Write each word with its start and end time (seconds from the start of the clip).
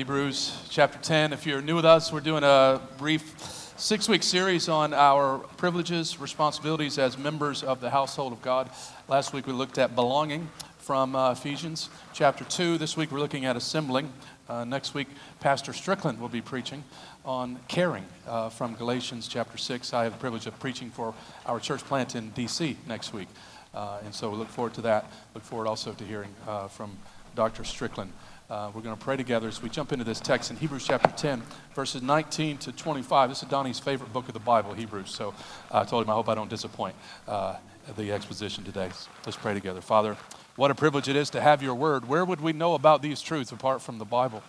Hebrews 0.00 0.56
chapter 0.70 0.98
10. 0.98 1.34
If 1.34 1.44
you're 1.44 1.60
new 1.60 1.76
with 1.76 1.84
us, 1.84 2.10
we're 2.10 2.20
doing 2.20 2.42
a 2.42 2.80
brief 2.96 3.38
six 3.76 4.08
week 4.08 4.22
series 4.22 4.66
on 4.66 4.94
our 4.94 5.36
privileges, 5.58 6.18
responsibilities 6.18 6.96
as 6.96 7.18
members 7.18 7.62
of 7.62 7.82
the 7.82 7.90
household 7.90 8.32
of 8.32 8.40
God. 8.40 8.70
Last 9.08 9.34
week 9.34 9.46
we 9.46 9.52
looked 9.52 9.76
at 9.76 9.94
belonging 9.94 10.48
from 10.78 11.14
uh, 11.14 11.32
Ephesians 11.32 11.90
chapter 12.14 12.44
2. 12.44 12.78
This 12.78 12.96
week 12.96 13.12
we're 13.12 13.18
looking 13.18 13.44
at 13.44 13.56
assembling. 13.56 14.10
Uh, 14.48 14.64
next 14.64 14.94
week, 14.94 15.06
Pastor 15.38 15.74
Strickland 15.74 16.18
will 16.18 16.30
be 16.30 16.40
preaching 16.40 16.82
on 17.26 17.58
caring 17.68 18.06
uh, 18.26 18.48
from 18.48 18.76
Galatians 18.76 19.28
chapter 19.28 19.58
6. 19.58 19.92
I 19.92 20.04
have 20.04 20.14
the 20.14 20.18
privilege 20.18 20.46
of 20.46 20.58
preaching 20.58 20.88
for 20.88 21.12
our 21.44 21.60
church 21.60 21.84
plant 21.84 22.14
in 22.14 22.30
D.C. 22.30 22.78
next 22.88 23.12
week. 23.12 23.28
Uh, 23.74 23.98
and 24.02 24.14
so 24.14 24.30
we 24.30 24.38
look 24.38 24.48
forward 24.48 24.72
to 24.72 24.80
that. 24.80 25.12
Look 25.34 25.44
forward 25.44 25.68
also 25.68 25.92
to 25.92 26.04
hearing 26.04 26.34
uh, 26.48 26.68
from 26.68 26.96
Dr. 27.34 27.64
Strickland. 27.64 28.12
Uh, 28.50 28.68
we're 28.74 28.80
going 28.80 28.96
to 28.96 29.00
pray 29.00 29.16
together 29.16 29.46
as 29.46 29.62
we 29.62 29.68
jump 29.68 29.92
into 29.92 30.04
this 30.04 30.18
text 30.18 30.50
in 30.50 30.56
Hebrews 30.56 30.84
chapter 30.84 31.08
10, 31.16 31.40
verses 31.72 32.02
19 32.02 32.58
to 32.58 32.72
25. 32.72 33.28
This 33.28 33.44
is 33.44 33.48
Donnie's 33.48 33.78
favorite 33.78 34.12
book 34.12 34.26
of 34.26 34.34
the 34.34 34.40
Bible, 34.40 34.74
Hebrews. 34.74 35.14
So 35.14 35.32
I 35.70 35.84
told 35.84 36.02
him 36.02 36.10
I 36.10 36.14
hope 36.14 36.28
I 36.28 36.34
don't 36.34 36.50
disappoint 36.50 36.96
uh, 37.28 37.58
the 37.96 38.10
exposition 38.10 38.64
today. 38.64 38.90
Let's 39.24 39.36
pray 39.36 39.54
together. 39.54 39.80
Father, 39.80 40.16
what 40.56 40.72
a 40.72 40.74
privilege 40.74 41.08
it 41.08 41.14
is 41.14 41.30
to 41.30 41.40
have 41.40 41.62
your 41.62 41.76
word. 41.76 42.08
Where 42.08 42.24
would 42.24 42.40
we 42.40 42.52
know 42.52 42.74
about 42.74 43.02
these 43.02 43.22
truths 43.22 43.52
apart 43.52 43.82
from 43.82 43.98
the 43.98 44.04
Bible? 44.04 44.42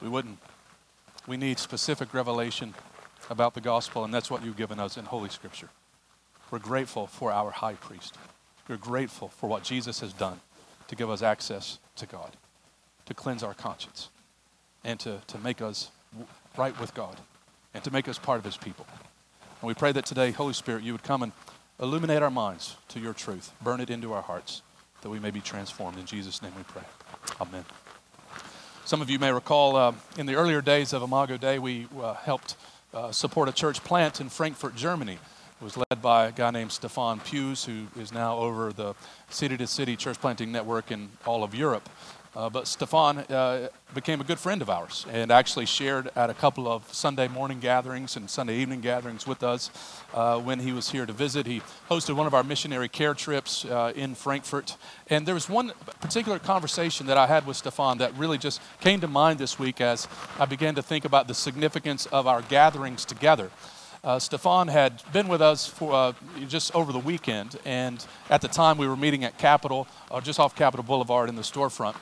We 0.00 0.08
wouldn't. 0.08 0.38
We 1.26 1.36
need 1.36 1.58
specific 1.58 2.14
revelation 2.14 2.72
about 3.28 3.52
the 3.52 3.60
gospel, 3.60 4.02
and 4.02 4.14
that's 4.14 4.30
what 4.30 4.42
you've 4.42 4.56
given 4.56 4.80
us 4.80 4.96
in 4.96 5.04
Holy 5.04 5.28
Scripture. 5.28 5.68
We're 6.50 6.58
grateful 6.58 7.06
for 7.06 7.32
our 7.32 7.50
high 7.50 7.74
priest. 7.74 8.16
We're 8.66 8.78
grateful 8.78 9.28
for 9.28 9.46
what 9.46 9.62
Jesus 9.62 10.00
has 10.00 10.14
done 10.14 10.40
to 10.88 10.96
give 10.96 11.10
us 11.10 11.20
access 11.20 11.78
to 11.96 12.06
God 12.06 12.34
to 13.06 13.14
cleanse 13.14 13.42
our 13.42 13.54
conscience 13.54 14.08
and 14.84 14.98
to, 15.00 15.20
to 15.28 15.38
make 15.38 15.62
us 15.62 15.90
right 16.56 16.78
with 16.80 16.94
God 16.94 17.16
and 17.74 17.82
to 17.84 17.90
make 17.90 18.08
us 18.08 18.18
part 18.18 18.38
of 18.38 18.44
His 18.44 18.56
people. 18.56 18.86
And 19.60 19.68
we 19.68 19.74
pray 19.74 19.92
that 19.92 20.06
today, 20.06 20.30
Holy 20.30 20.52
Spirit, 20.52 20.82
you 20.82 20.92
would 20.92 21.02
come 21.02 21.22
and 21.22 21.32
illuminate 21.80 22.22
our 22.22 22.30
minds 22.30 22.76
to 22.88 23.00
your 23.00 23.12
truth, 23.12 23.52
burn 23.62 23.80
it 23.80 23.90
into 23.90 24.12
our 24.12 24.22
hearts, 24.22 24.62
that 25.02 25.10
we 25.10 25.18
may 25.18 25.30
be 25.30 25.40
transformed. 25.40 25.98
In 25.98 26.06
Jesus' 26.06 26.42
name 26.42 26.52
we 26.56 26.62
pray. 26.64 26.82
Amen. 27.40 27.64
Some 28.84 29.00
of 29.00 29.08
you 29.08 29.18
may 29.18 29.32
recall 29.32 29.76
uh, 29.76 29.92
in 30.18 30.26
the 30.26 30.34
earlier 30.34 30.60
days 30.60 30.92
of 30.92 31.02
Imago 31.02 31.36
Dei, 31.36 31.58
we 31.58 31.86
uh, 32.00 32.14
helped 32.14 32.56
uh, 32.92 33.12
support 33.12 33.48
a 33.48 33.52
church 33.52 33.82
plant 33.84 34.20
in 34.20 34.28
Frankfurt, 34.28 34.74
Germany. 34.74 35.14
It 35.14 35.64
was 35.64 35.76
led 35.76 36.02
by 36.02 36.26
a 36.26 36.32
guy 36.32 36.50
named 36.50 36.72
Stephan 36.72 37.20
Pues, 37.20 37.64
who 37.64 37.86
is 37.98 38.12
now 38.12 38.38
over 38.38 38.72
the 38.72 38.94
City 39.30 39.56
to 39.56 39.66
City 39.66 39.96
church 39.96 40.20
planting 40.20 40.50
network 40.50 40.90
in 40.90 41.10
all 41.24 41.44
of 41.44 41.54
Europe. 41.54 41.88
Uh, 42.34 42.48
but 42.48 42.66
Stefan 42.66 43.18
uh, 43.18 43.68
became 43.94 44.18
a 44.22 44.24
good 44.24 44.38
friend 44.38 44.62
of 44.62 44.70
ours 44.70 45.04
and 45.10 45.30
actually 45.30 45.66
shared 45.66 46.10
at 46.16 46.30
a 46.30 46.34
couple 46.34 46.66
of 46.66 46.90
Sunday 46.92 47.28
morning 47.28 47.60
gatherings 47.60 48.16
and 48.16 48.30
Sunday 48.30 48.56
evening 48.56 48.80
gatherings 48.80 49.26
with 49.26 49.42
us 49.42 49.70
uh, 50.14 50.38
when 50.40 50.58
he 50.58 50.72
was 50.72 50.90
here 50.90 51.04
to 51.04 51.12
visit. 51.12 51.44
He 51.44 51.60
hosted 51.90 52.16
one 52.16 52.26
of 52.26 52.32
our 52.32 52.42
missionary 52.42 52.88
care 52.88 53.12
trips 53.12 53.66
uh, 53.66 53.92
in 53.94 54.14
Frankfurt. 54.14 54.78
And 55.10 55.26
there 55.26 55.34
was 55.34 55.46
one 55.46 55.72
particular 56.00 56.38
conversation 56.38 57.06
that 57.08 57.18
I 57.18 57.26
had 57.26 57.46
with 57.46 57.58
Stefan 57.58 57.98
that 57.98 58.16
really 58.16 58.38
just 58.38 58.62
came 58.80 59.00
to 59.00 59.08
mind 59.08 59.38
this 59.38 59.58
week 59.58 59.82
as 59.82 60.08
I 60.38 60.46
began 60.46 60.74
to 60.76 60.82
think 60.82 61.04
about 61.04 61.28
the 61.28 61.34
significance 61.34 62.06
of 62.06 62.26
our 62.26 62.40
gatherings 62.40 63.04
together. 63.04 63.50
Uh, 64.02 64.18
Stefan 64.18 64.68
had 64.68 65.02
been 65.12 65.28
with 65.28 65.42
us 65.42 65.66
for 65.66 65.92
uh, 65.92 66.12
just 66.48 66.74
over 66.74 66.92
the 66.92 66.98
weekend, 66.98 67.56
and 67.64 68.04
at 68.30 68.40
the 68.40 68.48
time 68.48 68.78
we 68.78 68.88
were 68.88 68.96
meeting 68.96 69.22
at 69.22 69.38
Capitol, 69.38 69.86
uh, 70.10 70.20
just 70.20 70.40
off 70.40 70.56
Capitol 70.56 70.82
Boulevard 70.82 71.28
in 71.28 71.36
the 71.36 71.42
storefront. 71.42 71.94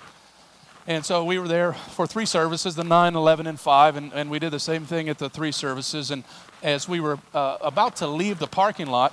And 0.91 1.06
so 1.06 1.22
we 1.22 1.38
were 1.38 1.46
there 1.46 1.74
for 1.74 2.05
three 2.05 2.27
services 2.27 2.74
the 2.74 2.83
9, 2.83 3.14
11, 3.14 3.46
and 3.46 3.60
5. 3.60 3.94
And, 3.94 4.12
and 4.12 4.28
we 4.28 4.41
did 4.41 4.50
the 4.50 4.58
same 4.58 4.84
thing 4.84 5.08
at 5.08 5.19
the 5.19 5.30
three 5.30 5.52
services. 5.52 6.10
And 6.10 6.24
as 6.64 6.88
we 6.88 6.98
were 6.98 7.20
uh, 7.32 7.58
about 7.60 7.94
to 7.97 8.08
leave 8.08 8.41
the 8.41 8.48
parking 8.48 8.88
lot, 8.88 9.12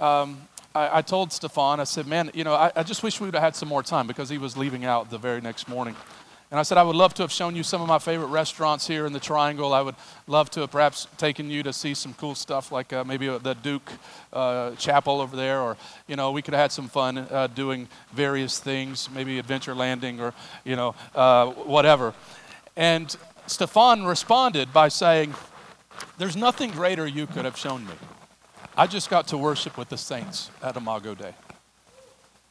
um, 0.00 0.48
I, 0.74 0.98
I, 0.98 1.02
told 1.02 1.32
Stefan, 1.32 1.78
I 1.78 1.84
said, 1.84 2.08
man, 2.08 2.32
you 2.34 2.42
know, 2.42 2.54
I, 2.54 2.72
I 2.74 2.82
just 2.82 3.04
wish 3.04 3.20
we 3.20 3.28
would 3.28 3.34
have 3.34 3.42
had 3.44 3.54
some 3.54 3.68
more 3.68 3.84
time 3.84 4.08
because 4.08 4.30
he 4.30 4.36
was 4.38 4.56
leaving 4.56 4.84
out 4.84 5.10
the 5.10 5.18
very 5.18 5.40
next 5.40 5.68
morning. 5.68 5.94
And 6.52 6.60
I 6.60 6.64
said, 6.64 6.76
I 6.76 6.82
would 6.82 6.96
love 6.96 7.14
to 7.14 7.22
have 7.22 7.32
shown 7.32 7.56
you 7.56 7.62
some 7.62 7.80
of 7.80 7.88
my 7.88 7.98
favorite 7.98 8.26
restaurants 8.26 8.86
here 8.86 9.06
in 9.06 9.14
the 9.14 9.18
Triangle. 9.18 9.72
I 9.72 9.80
would 9.80 9.94
love 10.26 10.50
to 10.50 10.60
have 10.60 10.70
perhaps 10.70 11.06
taken 11.16 11.48
you 11.48 11.62
to 11.62 11.72
see 11.72 11.94
some 11.94 12.12
cool 12.12 12.34
stuff 12.34 12.70
like 12.70 12.92
uh, 12.92 13.04
maybe 13.04 13.26
the 13.26 13.54
Duke 13.54 13.90
uh, 14.34 14.72
Chapel 14.72 15.22
over 15.22 15.34
there, 15.34 15.62
or, 15.62 15.78
you 16.06 16.14
know, 16.14 16.30
we 16.30 16.42
could 16.42 16.52
have 16.52 16.60
had 16.60 16.70
some 16.70 16.88
fun 16.88 17.16
uh, 17.16 17.46
doing 17.46 17.88
various 18.12 18.60
things, 18.60 19.08
maybe 19.14 19.38
Adventure 19.38 19.74
Landing 19.74 20.20
or, 20.20 20.34
you 20.62 20.76
know, 20.76 20.94
uh, 21.14 21.46
whatever. 21.52 22.12
And 22.76 23.16
Stefan 23.46 24.04
responded 24.04 24.74
by 24.74 24.88
saying, 24.88 25.34
There's 26.18 26.36
nothing 26.36 26.70
greater 26.70 27.06
you 27.06 27.26
could 27.26 27.46
have 27.46 27.56
shown 27.56 27.86
me. 27.86 27.94
I 28.76 28.86
just 28.88 29.08
got 29.08 29.26
to 29.28 29.38
worship 29.38 29.78
with 29.78 29.88
the 29.88 29.96
saints 29.96 30.50
at 30.62 30.76
Imago 30.76 31.14
Dei. 31.14 31.32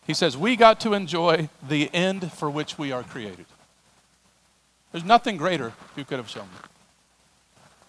He 0.08 0.16
says, 0.16 0.36
We 0.36 0.56
got 0.56 0.80
to 0.80 0.96
enjoy 0.96 1.50
the 1.62 1.94
end 1.94 2.32
for 2.34 2.50
which 2.50 2.80
we 2.80 2.92
are 2.92 3.04
created. 3.04 3.46
There's 4.92 5.06
nothing 5.06 5.38
greater 5.38 5.74
you 5.96 6.06
could 6.06 6.18
have 6.18 6.30
shown 6.30 6.44
me. 6.44 6.58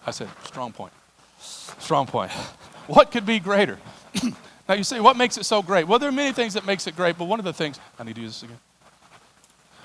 I 0.05 0.11
said, 0.11 0.29
strong 0.43 0.71
point. 0.71 0.93
Strong 1.39 2.07
point. 2.07 2.31
What 2.87 3.11
could 3.11 3.25
be 3.25 3.39
greater? 3.39 3.77
now 4.67 4.75
you 4.75 4.83
say, 4.83 4.99
what 4.99 5.15
makes 5.15 5.37
it 5.37 5.45
so 5.45 5.61
great? 5.61 5.87
Well, 5.87 5.99
there 5.99 6.09
are 6.09 6.11
many 6.11 6.33
things 6.33 6.53
that 6.55 6.65
makes 6.65 6.85
it 6.85 6.97
great, 6.97 7.17
but 7.17 7.29
one 7.29 7.39
of 7.39 7.45
the 7.45 7.53
things, 7.53 7.79
I 7.97 8.03
need 8.03 8.15
to 8.15 8.21
use 8.21 8.41
this 8.41 8.43
again. 8.43 8.59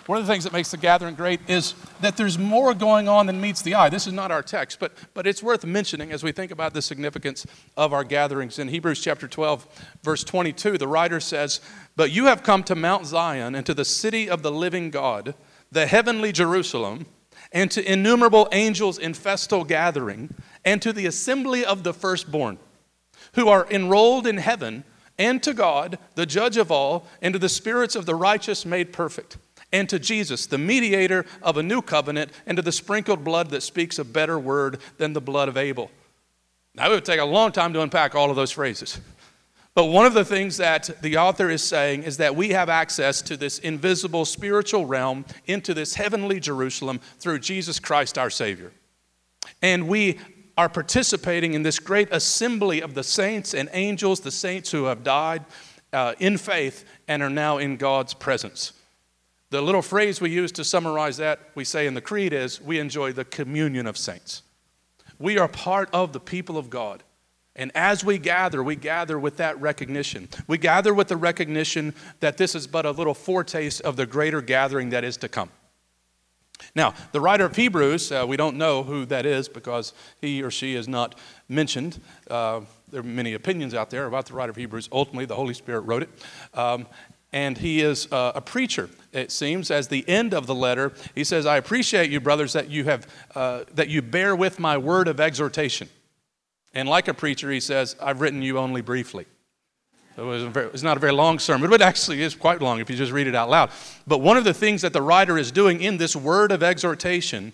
One 0.09 0.19
of 0.19 0.27
the 0.27 0.33
things 0.33 0.45
that 0.45 0.55
makes 0.55 0.71
the 0.71 0.79
gathering 0.79 1.15
great 1.15 1.39
is 1.49 1.75
that 2.01 2.17
there's 2.17 2.39
more 2.39 2.73
going 2.73 3.09
on 3.09 3.27
than 3.27 3.41
meets 3.41 3.61
the 3.61 3.75
eye. 3.75 3.91
This 3.91 4.07
is 4.07 4.15
not 4.15 4.31
our 4.31 4.43
text, 4.43 4.81
but, 4.81 4.93
but 5.13 5.27
it's 5.27 5.43
worth 5.43 5.67
mentioning 5.67 6.13
as 6.13 6.25
we 6.25 6.33
think 6.33 6.51
about 6.51 6.73
the 6.73 6.81
significance 6.81 7.47
of 7.77 7.93
our 7.93 8.05
gatherings. 8.05 8.59
In 8.59 8.69
Hebrews 8.69 9.01
chapter 9.01 9.29
12, 9.29 9.67
verse 10.03 10.25
22, 10.25 10.79
the 10.79 10.89
writer 10.89 11.21
says, 11.21 11.61
But 11.95 12.11
you 12.11 12.25
have 12.25 12.43
come 12.43 12.65
to 12.65 12.75
Mount 12.75 13.05
Zion 13.05 13.55
and 13.55 13.67
to 13.67 13.75
the 13.75 13.85
city 13.85 14.31
of 14.31 14.43
the 14.43 14.51
living 14.51 14.91
God 14.91 15.35
the 15.71 15.87
heavenly 15.87 16.33
Jerusalem, 16.33 17.07
and 17.53 17.71
to 17.71 17.91
innumerable 17.93 18.49
angels 18.53 18.99
in 18.99 19.15
festal 19.15 19.65
gathering, 19.65 20.35
and 20.65 20.83
to 20.83 20.93
the 20.93 21.07
assembly 21.07 21.65
of 21.65 21.83
the 21.83 21.95
firstborn, 21.95 22.59
who 23.35 23.49
are 23.49 23.67
enrolled 23.71 24.27
in 24.27 24.39
heaven, 24.39 24.85
and 25.19 25.43
to 25.43 25.53
God, 25.53 25.99
the 26.15 26.27
judge 26.27 26.57
of 26.57 26.71
all, 26.71 27.07
and 27.21 27.33
to 27.33 27.39
the 27.39 27.49
spirits 27.49 27.97
of 27.97 28.07
the 28.07 28.15
righteous 28.15 28.65
made 28.65 28.93
perfect, 28.93 29.37
and 29.73 29.89
to 29.89 29.99
Jesus, 29.99 30.47
the 30.47 30.59
mediator 30.59 31.27
of 31.43 31.57
a 31.57 31.63
new 31.63 31.83
covenant, 31.83 32.31
and 32.47 32.57
to 32.57 32.63
the 32.63 32.73
sprinkled 32.73 33.25
blood 33.25 33.51
that 33.51 33.63
speaks 33.63 33.99
a 33.99 34.05
better 34.05 34.39
word 34.39 34.79
than 34.99 35.13
the 35.13 35.21
blood 35.21 35.49
of 35.49 35.57
Abel. 35.57 35.91
Now, 36.75 36.91
it 36.91 36.95
would 36.95 37.05
take 37.05 37.21
a 37.21 37.25
long 37.25 37.53
time 37.53 37.73
to 37.73 37.83
unpack 37.83 38.15
all 38.15 38.31
of 38.31 38.37
those 38.37 38.53
phrases. 38.53 39.01
But 39.79 39.91
one 39.91 40.07
of 40.07 40.15
the 40.15 40.25
things 40.25 40.57
that 40.57 40.91
the 41.03 41.19
author 41.19 41.49
is 41.49 41.63
saying 41.63 42.03
is 42.03 42.17
that 42.17 42.35
we 42.35 42.49
have 42.49 42.69
access 42.69 43.23
to 43.23 43.37
this 43.37 43.61
invisible 43.61 44.25
spiritual 44.25 44.87
realm, 44.87 45.25
into 45.47 45.73
this 45.73 45.95
heavenly 45.95 46.41
Jerusalem 46.41 46.99
through 47.21 47.39
Jesus 47.39 47.79
Christ 47.79 48.19
our 48.19 48.29
Savior. 48.29 48.73
And 49.63 49.87
we 49.87 50.19
are 50.57 50.69
participating 50.69 51.55
in 51.55 51.63
this 51.63 51.79
great 51.79 52.09
assembly 52.11 52.83
of 52.83 52.95
the 52.95 53.05
saints 53.05 53.55
and 53.55 53.69
angels, 53.73 54.19
the 54.19 54.33
saints 54.33 54.73
who 54.73 54.87
have 54.87 55.05
died 55.05 55.45
uh, 55.93 56.15
in 56.19 56.39
faith 56.39 56.85
and 57.07 57.23
are 57.23 57.31
now 57.31 57.59
in 57.59 57.77
God's 57.77 58.15
presence. 58.15 58.73
The 59.51 59.63
little 59.63 59.81
phrase 59.81 60.21
we 60.21 60.31
use 60.31 60.51
to 60.51 60.65
summarize 60.65 61.19
that, 61.19 61.39
we 61.55 61.63
say 61.63 61.87
in 61.87 61.95
the 61.95 62.01
Creed, 62.01 62.33
is 62.33 62.61
we 62.61 62.81
enjoy 62.81 63.13
the 63.13 63.25
communion 63.25 63.87
of 63.87 63.97
saints. 63.97 64.43
We 65.21 65.39
are 65.39 65.47
part 65.47 65.89
of 65.93 66.13
the 66.13 66.19
people 66.19 66.59
of 66.59 66.69
God. 66.69 67.05
And 67.59 67.73
as 67.75 68.05
we 68.05 68.19
gather, 68.19 68.63
we 68.63 68.77
gather 68.77 69.19
with 69.19 69.37
that 69.39 69.61
recognition. 69.61 70.29
We 70.47 70.57
gather 70.57 70.95
with 70.95 71.09
the 71.09 71.17
recognition 71.17 71.93
that 72.21 72.39
this 72.39 72.55
is 72.55 72.69
but 72.69 72.87
a 72.87 72.93
little 72.93 73.15
foretaste 73.15 73.81
of 73.83 73.97
the 73.97 74.07
greater 74.07 74.41
gathering 74.41 74.91
that 74.91 75.05
is 75.05 75.17
to 75.19 75.29
come. 75.29 75.51
Now, 76.75 76.95
the 77.13 77.21
writer 77.21 77.45
of 77.45 77.57
Hebrews, 77.57 78.13
uh, 78.13 78.25
we 78.29 78.37
don't 78.37 78.57
know 78.57 78.83
who 78.85 79.05
that 79.07 79.27
is 79.27 79.49
because 79.49 79.93
he 80.21 80.43
or 80.43 80.51
she 80.51 80.75
is 80.75 80.89
not 80.89 81.17
mentioned. 81.49 82.01
Uh, 82.31 82.61
there 82.91 83.01
are 83.01 83.05
many 83.05 83.35
opinions 83.35 83.75
out 83.75 83.91
there 83.91 84.07
about 84.07 84.27
the 84.27 84.35
writer 84.35 84.51
of 84.51 84.57
Hebrews. 84.57 84.89
Ultimately, 84.93 85.27
the 85.27 85.37
Holy 85.37 85.55
Spirit 85.55 85.81
wrote 85.81 86.03
it. 86.03 86.11
Um, 86.55 86.87
and 87.33 87.59
he 87.59 87.81
is 87.81 88.11
uh, 88.11 88.33
a 88.35 88.41
preacher, 88.41 88.89
it 89.13 89.31
seems. 89.31 89.71
As 89.71 89.89
the 89.89 90.09
end 90.09 90.33
of 90.33 90.47
the 90.47 90.55
letter, 90.55 90.93
he 91.15 91.25
says, 91.25 91.45
I 91.45 91.59
appreciate 91.59 92.11
you, 92.11 92.21
brothers, 92.21 92.55
that 92.55 92.71
you, 92.71 92.85
have, 92.85 93.07
uh, 93.35 93.65
that 93.75 93.89
you 93.89 94.01
bear 94.01 94.35
with 94.35 94.59
my 94.59 94.79
word 94.79 95.09
of 95.09 95.21
exhortation. 95.21 95.89
And 96.79 96.89
like 96.89 97.09
a 97.09 97.15
preacher, 97.15 97.51
he 97.51 97.59
says, 97.59 97.97
I've 98.01 98.21
written 98.21 98.41
you 98.41 98.57
only 98.57 98.83
briefly. 98.83 99.27
It 100.17 100.23
very, 100.23 100.67
it 100.67 100.73
was, 100.73 100.85
not 100.85 100.97
a 100.97 101.01
very 101.01 101.13
long 101.13 101.41
sermon, 101.41 101.69
but 101.69 101.81
it 101.81 101.85
actually 101.85 102.23
is 102.23 102.37
quite 102.37 102.63
long 102.63 102.79
if 102.79 102.89
you 102.89 102.95
just 102.95 103.11
read 103.11 103.27
it 103.27 103.35
out 103.35 103.51
loud. 103.51 103.73
But 104.07 104.19
one 104.19 104.37
of 104.37 104.45
the 104.45 104.55
things 104.55 104.83
that 104.83 104.93
the 104.93 105.03
writer 105.03 105.37
is 105.37 105.51
doing 105.51 105.81
in 105.81 105.97
this 105.97 106.15
word 106.15 106.53
of 106.53 106.63
exhortation 106.63 107.53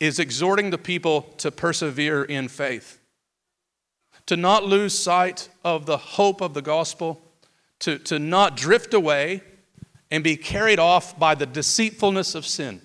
is 0.00 0.18
exhorting 0.18 0.70
the 0.70 0.78
people 0.78 1.22
to 1.38 1.52
persevere 1.52 2.24
in 2.24 2.48
faith, 2.48 2.98
to 4.26 4.36
not 4.36 4.64
lose 4.64 4.92
sight 4.98 5.48
of 5.64 5.86
the 5.86 5.98
hope 5.98 6.40
of 6.40 6.52
the 6.52 6.62
gospel, 6.62 7.22
to, 7.78 7.96
to 8.00 8.18
not 8.18 8.56
drift 8.56 8.92
away 8.92 9.40
and 10.10 10.24
be 10.24 10.36
carried 10.36 10.80
off 10.80 11.16
by 11.16 11.36
the 11.36 11.46
deceitfulness 11.46 12.34
of 12.34 12.44
sin. 12.44 12.80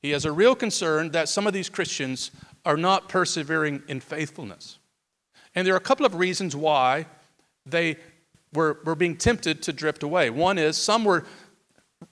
He 0.00 0.12
has 0.12 0.24
a 0.24 0.32
real 0.32 0.54
concern 0.54 1.10
that 1.10 1.28
some 1.28 1.46
of 1.46 1.52
these 1.52 1.68
Christians 1.68 2.30
are 2.64 2.76
not 2.76 3.08
persevering 3.08 3.82
in 3.88 4.00
faithfulness. 4.00 4.78
And 5.54 5.66
there 5.66 5.74
are 5.74 5.78
a 5.78 5.80
couple 5.80 6.06
of 6.06 6.14
reasons 6.14 6.54
why 6.54 7.06
they 7.66 7.96
were, 8.52 8.78
were 8.84 8.94
being 8.94 9.16
tempted 9.16 9.62
to 9.62 9.72
drift 9.72 10.02
away. 10.02 10.30
One 10.30 10.58
is 10.58 10.76
some 10.76 11.04
were 11.04 11.24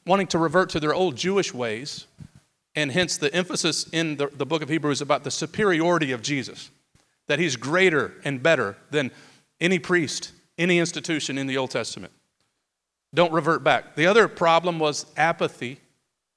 wanting 0.06 0.26
to 0.28 0.38
revert 0.38 0.70
to 0.70 0.80
their 0.80 0.94
old 0.94 1.16
Jewish 1.16 1.52
ways, 1.54 2.06
and 2.74 2.92
hence 2.92 3.16
the 3.16 3.32
emphasis 3.34 3.88
in 3.90 4.16
the, 4.16 4.28
the 4.28 4.46
book 4.46 4.62
of 4.62 4.68
Hebrews 4.68 5.00
about 5.00 5.24
the 5.24 5.30
superiority 5.30 6.12
of 6.12 6.22
Jesus, 6.22 6.70
that 7.26 7.38
he's 7.38 7.56
greater 7.56 8.14
and 8.24 8.42
better 8.42 8.76
than 8.90 9.10
any 9.60 9.78
priest, 9.78 10.32
any 10.56 10.78
institution 10.78 11.38
in 11.38 11.46
the 11.46 11.56
Old 11.56 11.70
Testament. 11.70 12.12
Don't 13.14 13.32
revert 13.32 13.64
back. 13.64 13.96
The 13.96 14.06
other 14.06 14.28
problem 14.28 14.78
was 14.78 15.06
apathy, 15.16 15.80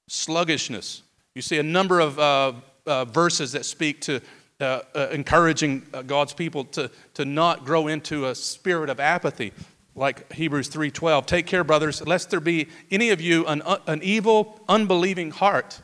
sluggishness. 0.08 1.04
You 1.36 1.42
see 1.42 1.58
a 1.60 1.64
number 1.64 2.00
of 2.00 2.18
uh, 2.18 2.54
uh, 2.86 3.06
verses 3.06 3.52
that 3.54 3.66
speak 3.66 4.02
to 4.02 4.22
uh, 4.60 4.82
uh 4.94 5.08
encouraging 5.12 5.84
uh, 5.94 6.02
God's 6.02 6.34
people 6.34 6.66
to, 6.66 6.92
to 7.16 7.26
not 7.26 7.66
grow 7.66 7.88
into 7.88 8.28
a 8.28 8.36
spirit 8.36 8.90
of 8.90 9.00
apathy 9.00 9.54
like 9.96 10.32
Hebrews 10.34 10.70
3:12. 10.70 11.26
Take 11.26 11.48
care, 11.48 11.64
brothers, 11.64 12.06
lest 12.06 12.30
there 12.30 12.40
be 12.40 12.68
any 12.90 13.10
of 13.10 13.22
you 13.22 13.46
an, 13.48 13.62
uh, 13.64 13.80
an 13.88 14.02
evil, 14.04 14.60
unbelieving 14.68 15.32
heart 15.32 15.82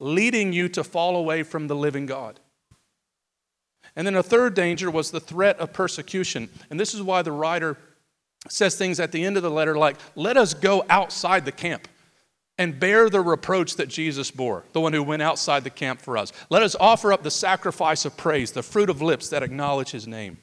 leading 0.00 0.52
you 0.52 0.68
to 0.68 0.84
fall 0.84 1.16
away 1.16 1.42
from 1.42 1.66
the 1.66 1.74
living 1.74 2.06
God. 2.06 2.38
And 3.96 4.06
then 4.06 4.14
a 4.14 4.22
third 4.22 4.54
danger 4.54 4.90
was 4.90 5.10
the 5.10 5.20
threat 5.20 5.58
of 5.58 5.72
persecution. 5.72 6.50
And 6.70 6.78
this 6.78 6.94
is 6.94 7.02
why 7.02 7.22
the 7.22 7.32
writer 7.32 7.76
says 8.48 8.76
things 8.76 9.00
at 9.00 9.10
the 9.10 9.24
end 9.24 9.36
of 9.36 9.42
the 9.42 9.50
letter 9.50 9.76
like, 9.76 9.96
Let 10.14 10.36
us 10.36 10.54
go 10.54 10.84
outside 10.88 11.44
the 11.44 11.52
camp 11.52 11.88
and 12.58 12.78
bear 12.78 13.08
the 13.08 13.20
reproach 13.20 13.76
that 13.76 13.88
Jesus 13.88 14.30
bore, 14.30 14.64
the 14.72 14.80
one 14.80 14.92
who 14.92 15.02
went 15.02 15.22
outside 15.22 15.64
the 15.64 15.70
camp 15.70 16.00
for 16.00 16.18
us. 16.18 16.32
Let 16.50 16.62
us 16.62 16.76
offer 16.78 17.12
up 17.12 17.22
the 17.22 17.30
sacrifice 17.30 18.04
of 18.04 18.16
praise, 18.16 18.52
the 18.52 18.62
fruit 18.62 18.90
of 18.90 19.00
lips 19.00 19.28
that 19.28 19.42
acknowledge 19.42 19.90
his 19.90 20.06
name. 20.06 20.38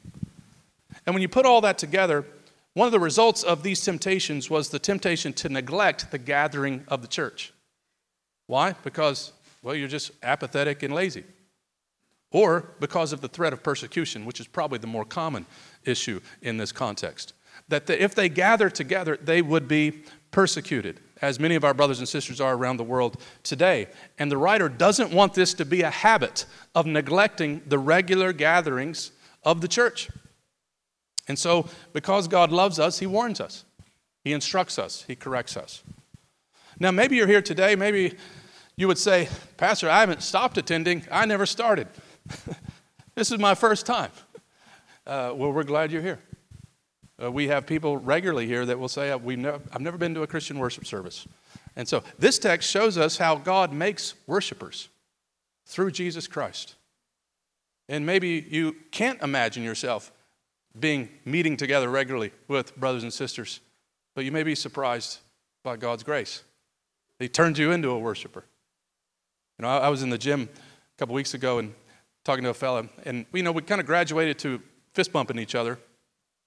And 1.04 1.14
when 1.14 1.22
you 1.22 1.28
put 1.28 1.46
all 1.46 1.60
that 1.60 1.78
together, 1.78 2.24
one 2.72 2.86
of 2.86 2.92
the 2.92 3.00
results 3.00 3.42
of 3.42 3.62
these 3.62 3.82
temptations 3.82 4.50
was 4.50 4.70
the 4.70 4.78
temptation 4.78 5.32
to 5.34 5.48
neglect 5.48 6.10
the 6.10 6.18
gathering 6.18 6.84
of 6.88 7.02
the 7.02 7.08
church. 7.08 7.52
Why? 8.46 8.74
Because, 8.82 9.32
well, 9.62 9.74
you're 9.74 9.88
just 9.88 10.10
apathetic 10.22 10.82
and 10.82 10.94
lazy. 10.94 11.24
Or 12.32 12.70
because 12.80 13.12
of 13.12 13.20
the 13.20 13.28
threat 13.28 13.52
of 13.52 13.62
persecution, 13.62 14.24
which 14.24 14.40
is 14.40 14.46
probably 14.46 14.78
the 14.78 14.86
more 14.86 15.04
common 15.04 15.46
issue 15.84 16.20
in 16.42 16.56
this 16.56 16.72
context 16.72 17.34
that 17.68 17.86
the, 17.86 18.02
if 18.02 18.14
they 18.14 18.28
gather 18.28 18.70
together, 18.70 19.18
they 19.22 19.42
would 19.42 19.68
be 19.68 20.02
persecuted, 20.30 21.00
as 21.22 21.40
many 21.40 21.54
of 21.54 21.64
our 21.64 21.74
brothers 21.74 21.98
and 21.98 22.08
sisters 22.08 22.40
are 22.40 22.54
around 22.54 22.76
the 22.76 22.84
world 22.84 23.20
today. 23.42 23.88
And 24.18 24.30
the 24.30 24.36
writer 24.36 24.68
doesn't 24.68 25.12
want 25.12 25.34
this 25.34 25.54
to 25.54 25.64
be 25.64 25.82
a 25.82 25.90
habit 25.90 26.46
of 26.74 26.86
neglecting 26.86 27.62
the 27.66 27.78
regular 27.78 28.32
gatherings 28.32 29.12
of 29.42 29.60
the 29.60 29.68
church. 29.68 30.10
And 31.28 31.38
so, 31.38 31.68
because 31.92 32.28
God 32.28 32.52
loves 32.52 32.78
us, 32.78 32.98
He 32.98 33.06
warns 33.06 33.40
us, 33.40 33.64
He 34.24 34.32
instructs 34.32 34.78
us, 34.78 35.04
He 35.06 35.16
corrects 35.16 35.56
us. 35.56 35.82
Now, 36.78 36.90
maybe 36.90 37.16
you're 37.16 37.26
here 37.26 37.42
today, 37.42 37.74
maybe 37.74 38.16
you 38.76 38.86
would 38.86 38.98
say, 38.98 39.28
Pastor, 39.56 39.88
I 39.88 40.00
haven't 40.00 40.22
stopped 40.22 40.58
attending, 40.58 41.04
I 41.10 41.24
never 41.24 41.46
started. 41.46 41.88
this 43.14 43.32
is 43.32 43.38
my 43.38 43.54
first 43.54 43.86
time. 43.86 44.10
Uh, 45.06 45.32
well, 45.34 45.52
we're 45.52 45.64
glad 45.64 45.90
you're 45.90 46.02
here. 46.02 46.18
Uh, 47.22 47.32
we 47.32 47.48
have 47.48 47.66
people 47.66 47.96
regularly 47.96 48.46
here 48.46 48.66
that 48.66 48.78
will 48.78 48.88
say, 48.88 49.14
we 49.14 49.36
ne- 49.36 49.58
I've 49.72 49.80
never 49.80 49.96
been 49.96 50.14
to 50.14 50.22
a 50.22 50.26
Christian 50.26 50.58
worship 50.58 50.86
service. 50.86 51.26
And 51.74 51.88
so 51.88 52.02
this 52.18 52.38
text 52.38 52.70
shows 52.70 52.98
us 52.98 53.16
how 53.16 53.36
God 53.36 53.72
makes 53.72 54.14
worshipers 54.26 54.88
through 55.64 55.92
Jesus 55.92 56.26
Christ. 56.26 56.74
And 57.88 58.04
maybe 58.04 58.46
you 58.48 58.76
can't 58.90 59.20
imagine 59.22 59.62
yourself 59.62 60.12
being 60.78 61.08
meeting 61.24 61.56
together 61.56 61.88
regularly 61.88 62.32
with 62.48 62.76
brothers 62.76 63.02
and 63.02 63.12
sisters, 63.12 63.60
but 64.14 64.24
you 64.24 64.32
may 64.32 64.42
be 64.42 64.54
surprised 64.54 65.18
by 65.62 65.76
God's 65.76 66.02
grace. 66.02 66.42
He 67.18 67.28
turns 67.28 67.58
you 67.58 67.72
into 67.72 67.90
a 67.90 67.98
worshiper. 67.98 68.44
You 69.58 69.62
know, 69.62 69.68
I, 69.68 69.88
was 69.88 70.02
in 70.02 70.10
the 70.10 70.18
gym 70.18 70.50
a 70.52 70.98
couple 70.98 71.14
weeks 71.14 71.32
ago 71.32 71.58
and 71.58 71.74
talking 72.24 72.44
to 72.44 72.50
a 72.50 72.54
fella, 72.54 72.88
and 73.04 73.24
you 73.32 73.42
know, 73.42 73.52
we 73.52 73.62
kind 73.62 73.80
of 73.80 73.86
graduated 73.86 74.38
to 74.40 74.60
fist 74.92 75.12
bumping 75.12 75.38
each 75.38 75.54
other 75.54 75.78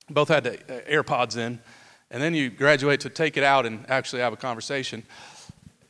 both 0.09 0.27
had 0.27 0.43
the 0.43 0.53
uh, 0.53 0.81
AirPods 0.89 1.37
in, 1.37 1.59
and 2.11 2.21
then 2.21 2.33
you 2.33 2.49
graduate 2.49 2.99
to 3.01 3.09
take 3.09 3.37
it 3.37 3.43
out 3.43 3.65
and 3.65 3.85
actually 3.89 4.21
have 4.21 4.33
a 4.33 4.37
conversation. 4.37 5.03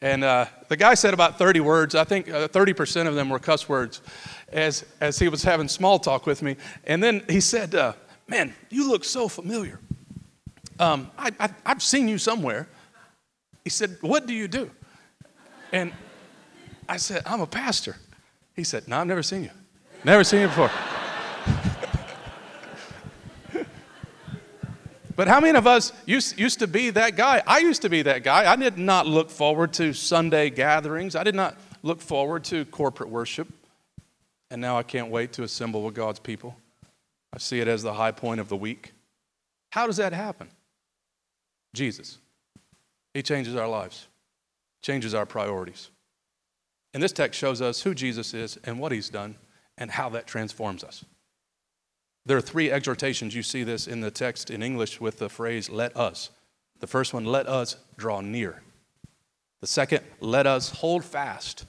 And 0.01 0.23
uh, 0.23 0.45
the 0.69 0.77
guy 0.77 0.93
said 0.93 1.13
about 1.13 1.37
30 1.37 1.59
words. 1.59 1.93
I 1.93 2.03
think 2.03 2.29
uh, 2.29 2.47
30% 2.47 3.07
of 3.07 3.15
them 3.15 3.29
were 3.29 3.39
cuss 3.39 3.67
words 3.67 4.01
as, 4.51 4.85
as 5.01 5.19
he 5.19 5.27
was 5.27 5.43
having 5.43 5.67
small 5.67 5.99
talk 5.99 6.25
with 6.25 6.41
me. 6.41 6.55
And 6.85 7.03
then 7.03 7.23
he 7.29 7.41
said, 7.41 7.75
uh, 7.75 7.93
Man, 8.27 8.53
you 8.69 8.87
look 8.87 9.03
so 9.03 9.27
familiar. 9.27 9.79
Um, 10.79 11.09
I, 11.17 11.31
I, 11.39 11.49
I've 11.65 11.81
seen 11.81 12.07
you 12.07 12.19
somewhere. 12.19 12.67
He 13.63 13.69
said, 13.69 13.97
What 14.01 14.27
do 14.27 14.33
you 14.33 14.47
do? 14.47 14.69
And 15.71 15.91
I 16.87 16.97
said, 16.97 17.23
I'm 17.25 17.41
a 17.41 17.47
pastor. 17.47 17.97
He 18.55 18.63
said, 18.63 18.87
No, 18.87 18.99
I've 18.99 19.07
never 19.07 19.23
seen 19.23 19.43
you. 19.43 19.51
Never 20.03 20.23
seen 20.23 20.41
you 20.41 20.47
before. 20.47 20.71
But 25.19 25.27
how 25.27 25.41
many 25.41 25.57
of 25.57 25.67
us 25.67 25.91
used, 26.05 26.39
used 26.39 26.59
to 26.59 26.67
be 26.67 26.91
that 26.91 27.17
guy? 27.17 27.43
I 27.45 27.59
used 27.59 27.81
to 27.81 27.89
be 27.89 28.03
that 28.03 28.23
guy. 28.23 28.49
I 28.49 28.55
did 28.55 28.77
not 28.77 29.05
look 29.05 29.29
forward 29.29 29.73
to 29.73 29.91
Sunday 29.91 30.49
gatherings, 30.49 31.13
I 31.13 31.25
did 31.25 31.35
not 31.35 31.59
look 31.83 31.99
forward 31.99 32.45
to 32.45 32.63
corporate 32.63 33.09
worship. 33.09 33.49
And 34.49 34.61
now 34.61 34.77
I 34.77 34.83
can't 34.83 35.09
wait 35.09 35.33
to 35.33 35.43
assemble 35.43 35.83
with 35.83 35.93
God's 35.93 36.19
people. 36.19 36.55
I 37.33 37.37
see 37.37 37.59
it 37.59 37.67
as 37.67 37.83
the 37.83 37.95
high 37.95 38.13
point 38.13 38.39
of 38.39 38.47
the 38.47 38.55
week. 38.55 38.93
How 39.71 39.87
does 39.87 39.97
that 39.97 40.13
happen? 40.13 40.47
Jesus. 41.73 42.17
He 43.13 43.21
changes 43.21 43.57
our 43.57 43.67
lives, 43.67 44.07
changes 44.81 45.13
our 45.13 45.25
priorities. 45.25 45.89
And 46.93 47.03
this 47.03 47.11
text 47.11 47.37
shows 47.37 47.61
us 47.61 47.81
who 47.81 47.93
Jesus 47.93 48.33
is 48.33 48.57
and 48.63 48.79
what 48.79 48.93
he's 48.93 49.09
done 49.09 49.35
and 49.77 49.91
how 49.91 50.07
that 50.11 50.27
transforms 50.27 50.81
us. 50.81 51.03
There 52.25 52.37
are 52.37 52.41
three 52.41 52.71
exhortations. 52.71 53.35
You 53.35 53.43
see 53.43 53.63
this 53.63 53.87
in 53.87 54.01
the 54.01 54.11
text 54.11 54.51
in 54.51 54.61
English 54.61 55.01
with 55.01 55.19
the 55.19 55.29
phrase, 55.29 55.69
let 55.69 55.95
us. 55.95 56.29
The 56.79 56.87
first 56.87 57.13
one, 57.13 57.25
let 57.25 57.47
us 57.47 57.75
draw 57.97 58.21
near. 58.21 58.61
The 59.61 59.67
second, 59.67 60.03
let 60.19 60.47
us 60.47 60.69
hold 60.69 61.03
fast 61.03 61.65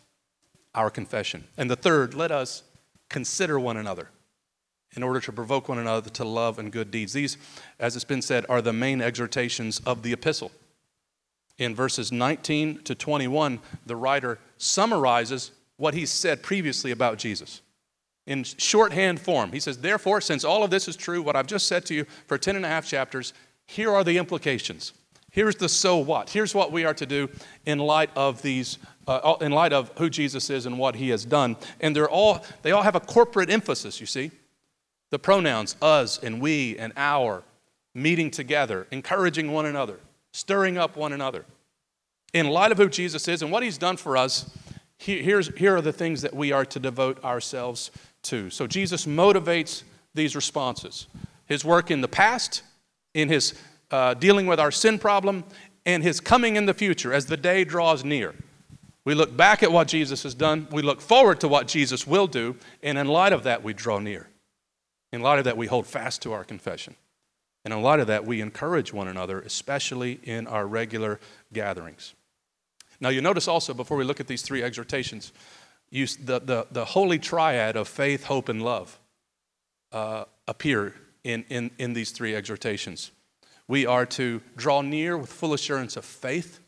our 0.74 0.90
confession. 0.90 1.44
And 1.56 1.70
the 1.70 1.76
third, 1.76 2.14
let 2.14 2.30
us 2.30 2.62
consider 3.08 3.58
one 3.58 3.76
another 3.76 4.10
in 4.96 5.02
order 5.02 5.20
to 5.20 5.32
provoke 5.32 5.68
one 5.68 5.78
another 5.78 6.10
to 6.10 6.24
love 6.24 6.58
and 6.58 6.72
good 6.72 6.90
deeds. 6.90 7.12
These, 7.12 7.36
as 7.78 7.96
it's 7.96 8.04
been 8.04 8.22
said, 8.22 8.46
are 8.48 8.62
the 8.62 8.72
main 8.72 9.00
exhortations 9.00 9.80
of 9.80 10.02
the 10.02 10.12
epistle. 10.12 10.52
In 11.58 11.74
verses 11.74 12.10
19 12.10 12.82
to 12.84 12.94
21, 12.94 13.60
the 13.86 13.96
writer 13.96 14.38
summarizes 14.56 15.52
what 15.76 15.94
he 15.94 16.06
said 16.06 16.42
previously 16.42 16.90
about 16.90 17.18
Jesus 17.18 17.60
in 18.30 18.44
shorthand 18.44 19.20
form. 19.20 19.50
He 19.50 19.58
says, 19.58 19.78
Therefore, 19.78 20.20
since 20.20 20.44
all 20.44 20.62
of 20.62 20.70
this 20.70 20.86
is 20.86 20.94
true, 20.94 21.20
what 21.20 21.34
I've 21.34 21.48
just 21.48 21.66
said 21.66 21.84
to 21.86 21.94
you 21.94 22.06
for 22.28 22.38
10 22.38 22.54
and 22.54 22.64
a 22.64 22.68
half 22.68 22.86
chapters, 22.86 23.34
here 23.66 23.90
are 23.90 24.04
the 24.04 24.18
implications. 24.18 24.92
Here's 25.32 25.56
the 25.56 25.68
so 25.68 25.98
what. 25.98 26.30
Here's 26.30 26.54
what 26.54 26.70
we 26.70 26.84
are 26.84 26.94
to 26.94 27.06
do 27.06 27.28
in 27.66 27.80
light 27.80 28.10
of 28.14 28.40
these, 28.40 28.78
uh, 29.08 29.34
in 29.40 29.50
light 29.50 29.72
of 29.72 29.90
who 29.98 30.08
Jesus 30.08 30.48
is 30.48 30.64
and 30.64 30.78
what 30.78 30.94
he 30.94 31.08
has 31.08 31.24
done. 31.24 31.56
And 31.80 31.94
they're 31.94 32.08
all, 32.08 32.44
they 32.62 32.70
all 32.70 32.82
have 32.82 32.94
a 32.94 33.00
corporate 33.00 33.50
emphasis, 33.50 34.00
you 34.00 34.06
see. 34.06 34.30
The 35.10 35.18
pronouns 35.18 35.74
us 35.82 36.18
and 36.22 36.40
we 36.40 36.78
and 36.78 36.92
our, 36.96 37.42
meeting 37.94 38.30
together, 38.30 38.86
encouraging 38.92 39.50
one 39.50 39.66
another, 39.66 39.98
stirring 40.32 40.78
up 40.78 40.96
one 40.96 41.12
another. 41.12 41.46
In 42.32 42.48
light 42.48 42.70
of 42.70 42.78
who 42.78 42.88
Jesus 42.88 43.26
is 43.26 43.42
and 43.42 43.50
what 43.50 43.64
he's 43.64 43.76
done 43.78 43.96
for 43.96 44.16
us, 44.16 44.48
here's, 44.98 45.48
here 45.56 45.76
are 45.76 45.80
the 45.80 45.92
things 45.92 46.22
that 46.22 46.34
we 46.34 46.52
are 46.52 46.64
to 46.66 46.78
devote 46.78 47.24
ourselves 47.24 47.90
So 48.50 48.66
Jesus 48.66 49.06
motivates 49.06 49.82
these 50.14 50.34
responses 50.36 51.06
his 51.46 51.64
work 51.64 51.90
in 51.90 52.00
the 52.00 52.08
past, 52.08 52.62
in 53.12 53.28
his 53.28 53.54
uh, 53.90 54.14
dealing 54.14 54.46
with 54.46 54.60
our 54.60 54.70
sin 54.70 55.00
problem, 55.00 55.42
and 55.84 56.02
his 56.02 56.20
coming 56.20 56.54
in 56.54 56.66
the 56.66 56.74
future 56.74 57.12
as 57.12 57.26
the 57.26 57.36
day 57.36 57.64
draws 57.64 58.04
near. 58.04 58.34
We 59.04 59.14
look 59.14 59.36
back 59.36 59.64
at 59.64 59.72
what 59.72 59.88
Jesus 59.88 60.22
has 60.22 60.34
done, 60.34 60.68
we 60.70 60.82
look 60.82 61.00
forward 61.00 61.40
to 61.40 61.48
what 61.48 61.66
Jesus 61.66 62.06
will 62.06 62.28
do, 62.28 62.54
and 62.82 62.98
in 62.98 63.08
light 63.08 63.32
of 63.32 63.42
that, 63.42 63.64
we 63.64 63.72
draw 63.72 63.98
near. 63.98 64.28
In 65.12 65.22
light 65.22 65.38
of 65.38 65.44
that, 65.44 65.56
we 65.56 65.66
hold 65.66 65.86
fast 65.86 66.22
to 66.22 66.32
our 66.32 66.44
confession. 66.44 66.94
And 67.64 67.74
in 67.74 67.82
light 67.82 68.00
of 68.00 68.06
that, 68.06 68.24
we 68.24 68.40
encourage 68.40 68.92
one 68.92 69.08
another, 69.08 69.40
especially 69.40 70.20
in 70.22 70.46
our 70.46 70.66
regular 70.66 71.18
gatherings. 71.52 72.14
Now, 73.00 73.08
you 73.08 73.22
notice 73.22 73.48
also, 73.48 73.74
before 73.74 73.96
we 73.96 74.04
look 74.04 74.20
at 74.20 74.26
these 74.26 74.42
three 74.42 74.62
exhortations, 74.62 75.32
you, 75.90 76.06
the, 76.06 76.40
the, 76.40 76.66
the 76.70 76.84
holy 76.84 77.18
triad 77.18 77.76
of 77.76 77.88
faith, 77.88 78.24
hope, 78.24 78.48
and 78.48 78.62
love 78.62 78.98
uh, 79.92 80.24
appear 80.46 80.94
in, 81.24 81.44
in, 81.48 81.70
in 81.78 81.92
these 81.92 82.12
three 82.12 82.34
exhortations. 82.34 83.10
We 83.68 83.86
are 83.86 84.06
to 84.06 84.40
draw 84.56 84.82
near 84.82 85.16
with 85.16 85.32
full 85.32 85.52
assurance 85.52 85.96
of 85.96 86.04
faith. 86.04 86.60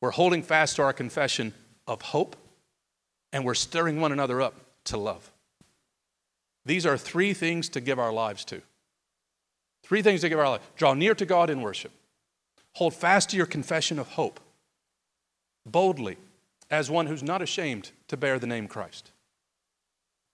We're 0.00 0.12
holding 0.12 0.42
fast 0.42 0.76
to 0.76 0.82
our 0.82 0.92
confession 0.92 1.54
of 1.86 2.02
hope. 2.02 2.36
and 3.32 3.44
we're 3.44 3.54
stirring 3.54 4.00
one 4.00 4.12
another 4.12 4.40
up 4.40 4.54
to 4.84 4.96
love. 4.96 5.32
These 6.64 6.86
are 6.86 6.98
three 6.98 7.34
things 7.34 7.68
to 7.70 7.80
give 7.80 7.98
our 7.98 8.12
lives 8.12 8.44
to. 8.46 8.62
Three 9.82 10.02
things 10.02 10.20
to 10.20 10.28
give 10.28 10.38
our 10.38 10.48
life. 10.48 10.70
Draw 10.76 10.94
near 10.94 11.14
to 11.14 11.26
God 11.26 11.50
in 11.50 11.60
worship. 11.60 11.92
Hold 12.74 12.94
fast 12.94 13.30
to 13.30 13.36
your 13.36 13.46
confession 13.46 13.98
of 13.98 14.08
hope. 14.10 14.38
Boldly, 15.66 16.18
as 16.72 16.90
one 16.90 17.06
who's 17.06 17.22
not 17.22 17.42
ashamed 17.42 17.92
to 18.08 18.16
bear 18.16 18.38
the 18.38 18.46
name 18.46 18.66
Christ. 18.66 19.12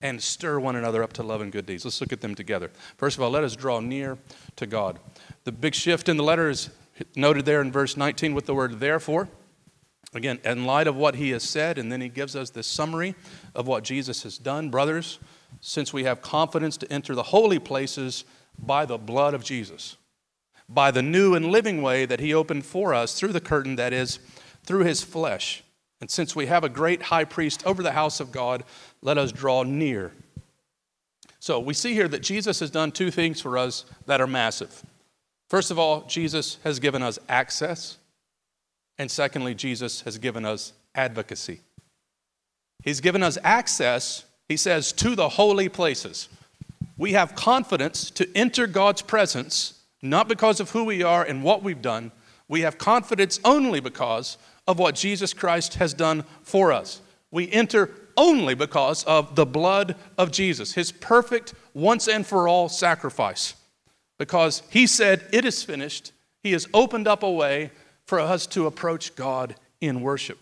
And 0.01 0.23
stir 0.23 0.61
one 0.61 0.77
another 0.77 1.03
up 1.03 1.13
to 1.15 1.25
love 1.25 1.41
and 1.41 1.51
good 1.51 1.67
deeds. 1.67 1.85
Let's 1.85 2.01
look 2.01 2.13
at 2.13 2.21
them 2.21 2.37
together. 2.37 2.71
First 2.97 3.17
of 3.17 3.25
all, 3.25 3.31
let 3.31 3.43
us 3.43 3.57
draw 3.57 3.81
near 3.81 4.17
to 4.55 4.67
God. 4.67 5.01
The 5.43 5.51
big 5.51 5.75
shift 5.75 6.09
in 6.09 6.17
the 6.17 6.23
letter 6.23 6.49
is 6.49 6.71
noted 7.17 7.45
there 7.45 7.61
in 7.61 7.73
verse 7.73 7.97
19 7.97 8.33
with 8.33 8.47
the 8.47 8.55
word 8.55 8.79
therefore. 8.79 9.29
Again, 10.15 10.39
in 10.45 10.65
light 10.65 10.87
of 10.87 10.95
what 10.95 11.17
he 11.17 11.31
has 11.31 11.43
said, 11.43 11.77
and 11.77 11.91
then 11.91 12.01
he 12.01 12.09
gives 12.09 12.37
us 12.37 12.51
this 12.51 12.69
summary 12.69 13.17
of 13.57 13.67
what 13.67 13.83
Jesus 13.83 14.23
has 14.23 14.39
done. 14.39 14.71
Brothers, 14.71 15.19
since 15.61 15.93
we 15.93 16.05
have 16.05 16.23
confidence 16.23 16.77
to 16.79 16.91
enter 16.93 17.17
the 17.17 17.25
holy 17.25 17.59
places 17.59 18.25
by 18.57 18.87
the 18.87 18.97
blood 18.97 19.35
of 19.35 19.43
Jesus, 19.43 19.97
by 20.69 20.93
the 20.93 21.03
new 21.03 21.35
and 21.35 21.47
living 21.47 21.83
way 21.83 22.07
that 22.07 22.21
he 22.21 22.33
opened 22.33 22.65
for 22.65 22.95
us 22.95 23.19
through 23.19 23.33
the 23.33 23.41
curtain, 23.41 23.77
that 23.77 23.93
is, 23.93 24.21
through 24.65 24.85
his 24.85 25.03
flesh. 25.03 25.63
And 26.01 26.11
since 26.11 26.37
we 26.37 26.47
have 26.47 26.65
a 26.65 26.69
great 26.69 27.03
high 27.03 27.25
priest 27.25 27.67
over 27.67 27.83
the 27.83 27.93
house 27.93 28.21
of 28.21 28.31
God, 28.31 28.65
let 29.03 29.19
us 29.19 29.33
draw 29.33 29.65
near. 29.65 30.13
So 31.41 31.59
we 31.61 31.75
see 31.75 31.95
here 31.95 32.09
that 32.09 32.23
Jesus 32.23 32.61
has 32.61 32.71
done 32.71 32.93
two 32.93 33.11
things 33.11 33.41
for 33.41 33.59
us 33.59 33.85
that 34.07 34.21
are 34.21 34.27
massive. 34.27 34.85
First 35.49 35.71
of 35.71 35.79
all, 35.79 36.03
Jesus 36.03 36.59
has 36.65 36.79
given 36.79 37.03
us 37.03 37.19
access. 37.29 37.97
And 38.99 39.11
secondly, 39.11 39.55
Jesus 39.55 40.03
has 40.03 40.19
given 40.19 40.45
us 40.45 40.73
advocacy. 40.95 41.61
He's 42.83 43.01
given 43.01 43.23
us 43.23 43.39
access, 43.43 44.25
he 44.49 44.57
says, 44.57 44.93
to 44.93 45.15
the 45.15 45.29
holy 45.29 45.69
places. 45.69 46.29
We 46.97 47.13
have 47.13 47.35
confidence 47.35 48.11
to 48.13 48.29
enter 48.37 48.67
God's 48.67 49.03
presence, 49.03 49.81
not 50.03 50.29
because 50.29 50.61
of 50.61 50.71
who 50.71 50.85
we 50.85 51.03
are 51.03 51.25
and 51.25 51.43
what 51.43 51.63
we've 51.63 51.83
done. 51.83 52.13
We 52.49 52.63
have 52.63 52.79
confidence 52.79 53.39
only 53.45 53.81
because 53.81 54.39
of 54.69 54.79
what 54.79 54.95
Jesus 54.95 55.33
Christ 55.33 55.75
has 55.75 55.95
done 55.95 56.25
for 56.43 56.73
us. 56.73 57.01
We 57.31 57.51
enter 57.51 57.91
only 58.17 58.55
because 58.55 59.03
of 59.05 59.35
the 59.35 59.47
blood 59.47 59.97
of 60.19 60.31
Jesus, 60.31 60.75
his 60.75 60.93
perfect, 60.93 61.55
once 61.73 62.07
and 62.07 62.27
for 62.27 62.47
all 62.47 62.69
sacrifice. 62.69 63.55
Because 64.19 64.63
he 64.71 64.87
said, 64.87 65.25
It 65.33 65.45
is 65.45 65.63
finished. 65.63 66.13
He 66.43 66.53
has 66.53 66.69
opened 66.75 67.09
up 67.09 67.23
a 67.23 67.31
way 67.31 67.71
for 68.05 68.21
us 68.21 68.47
to 68.49 68.67
approach 68.67 69.17
God 69.17 69.57
in 69.81 70.01
worship. 70.01 70.39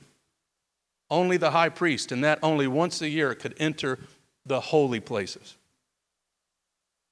Only 1.08 1.36
the 1.36 1.52
high 1.52 1.68
priest, 1.68 2.10
and 2.10 2.24
that 2.24 2.40
only 2.42 2.66
once 2.66 3.00
a 3.00 3.08
year, 3.08 3.34
could 3.34 3.54
enter 3.58 3.98
the 4.44 4.60
holy 4.60 5.00
places. 5.00 5.56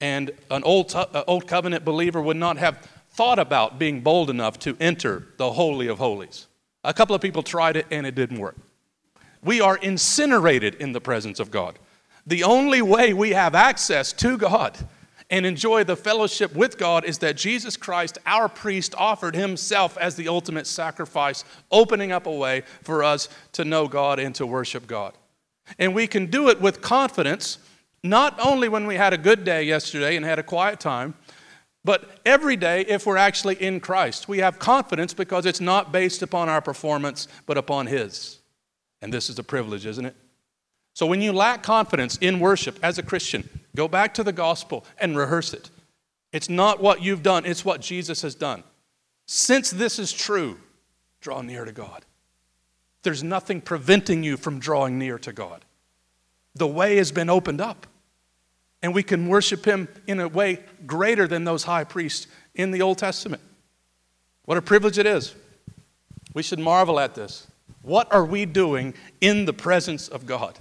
And 0.01 0.33
an 0.51 0.65
old, 0.65 0.95
uh, 0.95 1.25
old 1.27 1.47
covenant 1.47 1.85
believer 1.85 2.21
would 2.21 2.37
not 2.37 2.57
have 2.57 2.79
thought 3.11 3.39
about 3.39 3.79
being 3.79 4.01
bold 4.01 4.31
enough 4.31 4.59
to 4.61 4.77
enter 4.81 5.29
the 5.37 5.53
Holy 5.53 5.87
of 5.87 5.99
Holies. 5.99 6.47
A 6.85 6.95
couple 6.95 7.17
of 7.17 7.23
people 7.23 7.43
tried 7.43 7.77
it 7.77 7.87
and 7.91 8.07
it 8.07 8.15
didn't 8.15 8.39
work. 8.39 8.57
We 9.43 9.61
are 9.61 9.77
incinerated 9.77 10.77
in 10.77 10.93
the 10.93 11.01
presence 11.01 11.41
of 11.41 11.51
God. 11.51 11.79
The 12.27 12.45
only 12.45 12.81
way 12.81 13.13
we 13.13 13.31
have 13.31 13.55
access 13.55 14.13
to 14.15 14.39
God 14.39 14.79
and 15.31 15.45
enjoy 15.47 15.85
the 15.85 15.97
fellowship 15.97 16.55
with 16.55 16.79
God 16.79 17.05
is 17.05 17.19
that 17.19 17.37
Jesus 17.37 17.77
Christ, 17.77 18.19
our 18.27 18.49
priest, 18.49 18.95
offered 18.97 19.35
himself 19.35 19.97
as 19.99 20.17
the 20.17 20.29
ultimate 20.29 20.67
sacrifice, 20.67 21.45
opening 21.71 22.13
up 22.13 22.27
a 22.27 22.31
way 22.31 22.63
for 22.83 23.03
us 23.03 23.29
to 23.53 23.65
know 23.65 23.89
God 23.89 24.19
and 24.19 24.35
to 24.37 24.47
worship 24.47 24.87
God. 24.87 25.15
And 25.79 25.95
we 25.95 26.07
can 26.07 26.27
do 26.27 26.49
it 26.51 26.61
with 26.61 26.83
confidence, 26.83 27.59
not 28.03 28.39
only 28.39 28.69
when 28.69 28.87
we 28.87 28.97
had 28.97 29.13
a 29.15 29.19
good 29.19 29.45
day 29.45 29.63
yesterday 29.65 30.17
and 30.17 30.25
had 30.25 30.39
a 30.39 30.43
quiet 30.43 30.79
time, 30.79 31.15
but 31.85 32.21
every 32.25 32.57
day 32.57 32.83
if 32.83 33.07
we're 33.07 33.19
actually 33.19 33.57
in 33.57 33.79
Christ. 33.81 34.27
We 34.27 34.39
have 34.39 34.59
confidence 34.59 35.13
because 35.13 35.45
it's 35.45 35.61
not 35.61 35.93
based 35.93 36.23
upon 36.23 36.49
our 36.49 36.63
performance, 36.63 37.29
but 37.47 37.59
upon 37.59 37.87
His. 37.87 38.39
And 39.03 39.13
this 39.13 39.29
is 39.29 39.39
a 39.39 39.43
privilege, 39.43 39.85
isn't 39.85 40.07
it? 40.07 40.17
So 40.95 41.07
when 41.07 41.21
you 41.21 41.33
lack 41.33 41.63
confidence 41.63 42.17
in 42.19 42.41
worship 42.41 42.79
as 42.83 42.99
a 42.99 43.03
Christian, 43.03 43.49
go 43.77 43.89
back 43.89 44.15
to 44.15 44.25
the 44.25 44.33
gospel 44.33 44.87
and 44.99 45.17
rehearse 45.17 45.53
it. 45.53 45.69
It's 46.33 46.49
not 46.49 46.81
what 46.81 47.03
you've 47.03 47.23
done, 47.23 47.45
it's 47.45 47.65
what 47.65 47.81
Jesus 47.81 48.23
has 48.23 48.35
done. 48.35 48.65
Since 49.27 49.71
this 49.71 49.99
is 49.99 50.13
true, 50.13 50.59
draw 51.21 51.43
near 51.43 51.65
to 51.65 51.73
God. 51.73 52.05
There's 53.03 53.23
nothing 53.23 53.61
preventing 53.61 54.23
you 54.23 54.37
from 54.37 54.59
drawing 54.59 54.99
near 54.99 55.19
to 55.19 55.33
God. 55.33 55.65
The 56.55 56.67
way 56.67 56.97
has 56.97 57.13
been 57.13 57.29
opened 57.29 57.61
up. 57.61 57.87
And 58.85 58.95
we 58.95 59.03
can 59.03 59.29
worship 59.29 59.65
Him 59.65 59.89
in 60.07 60.21
a 60.21 60.29
way 60.29 60.61
greater 60.85 61.27
than 61.27 61.45
those 61.45 61.63
high 61.63 61.85
priests 61.85 62.27
in 62.55 62.71
the 62.71 62.83
Old 62.83 62.99
Testament. 62.99 63.41
What 64.45 64.59
a 64.59 64.63
privilege 64.63 64.99
it 64.99 65.07
is. 65.07 65.35
We 66.35 66.43
should 66.43 66.59
marvel 66.59 67.01
at 67.01 67.15
this. 67.15 67.47
What 67.81 68.13
are 68.13 68.27
we 68.27 68.45
doing 68.45 68.93
in 69.23 69.47
the 69.47 69.55
presence 69.55 70.07
of 70.09 70.27
God? 70.27 70.59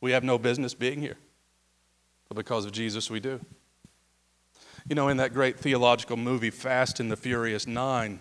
We 0.00 0.10
have 0.10 0.24
no 0.24 0.38
business 0.38 0.74
being 0.74 1.00
here. 1.00 1.18
But 2.28 2.34
because 2.34 2.64
of 2.64 2.72
Jesus, 2.72 3.12
we 3.12 3.20
do. 3.20 3.38
You 4.88 4.96
know, 4.96 5.06
in 5.06 5.18
that 5.18 5.32
great 5.32 5.56
theological 5.56 6.16
movie, 6.16 6.50
Fast 6.50 6.98
and 6.98 7.12
the 7.12 7.16
Furious 7.16 7.64
Nine, 7.64 8.18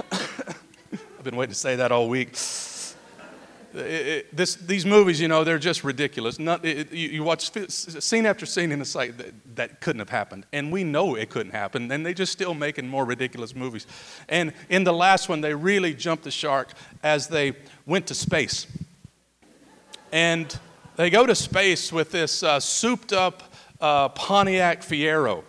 I've 0.10 1.22
been 1.22 1.36
waiting 1.36 1.52
to 1.52 1.58
say 1.58 1.76
that 1.76 1.92
all 1.92 2.08
week. 2.08 2.30
This, 3.76 4.54
these 4.54 4.86
movies, 4.86 5.20
you 5.20 5.28
know, 5.28 5.44
they're 5.44 5.58
just 5.58 5.84
ridiculous. 5.84 6.38
Not, 6.38 6.64
it, 6.64 6.90
you, 6.92 7.08
you, 7.08 7.22
watch 7.22 7.50
scene 7.68 8.24
after 8.24 8.46
scene 8.46 8.72
in 8.72 8.78
the 8.78 8.86
site 8.86 9.18
that, 9.18 9.34
that 9.56 9.80
couldn't 9.82 9.98
have 9.98 10.08
happened. 10.08 10.46
And 10.50 10.72
we 10.72 10.82
know 10.82 11.14
it 11.14 11.28
couldn't 11.28 11.52
happen. 11.52 11.92
And 11.92 12.06
they 12.06 12.14
just 12.14 12.32
still 12.32 12.54
making 12.54 12.88
more 12.88 13.04
ridiculous 13.04 13.54
movies. 13.54 13.86
And 14.30 14.54
in 14.70 14.84
the 14.84 14.94
last 14.94 15.28
one, 15.28 15.42
they 15.42 15.52
really 15.52 15.92
jumped 15.92 16.24
the 16.24 16.30
shark 16.30 16.70
as 17.02 17.28
they 17.28 17.52
went 17.84 18.06
to 18.06 18.14
space. 18.14 18.66
And 20.10 20.58
they 20.96 21.10
go 21.10 21.26
to 21.26 21.34
space 21.34 21.92
with 21.92 22.12
this 22.12 22.42
uh, 22.42 22.58
souped 22.58 23.12
up 23.12 23.42
uh, 23.78 24.08
Pontiac 24.08 24.80
Fiero. 24.80 25.44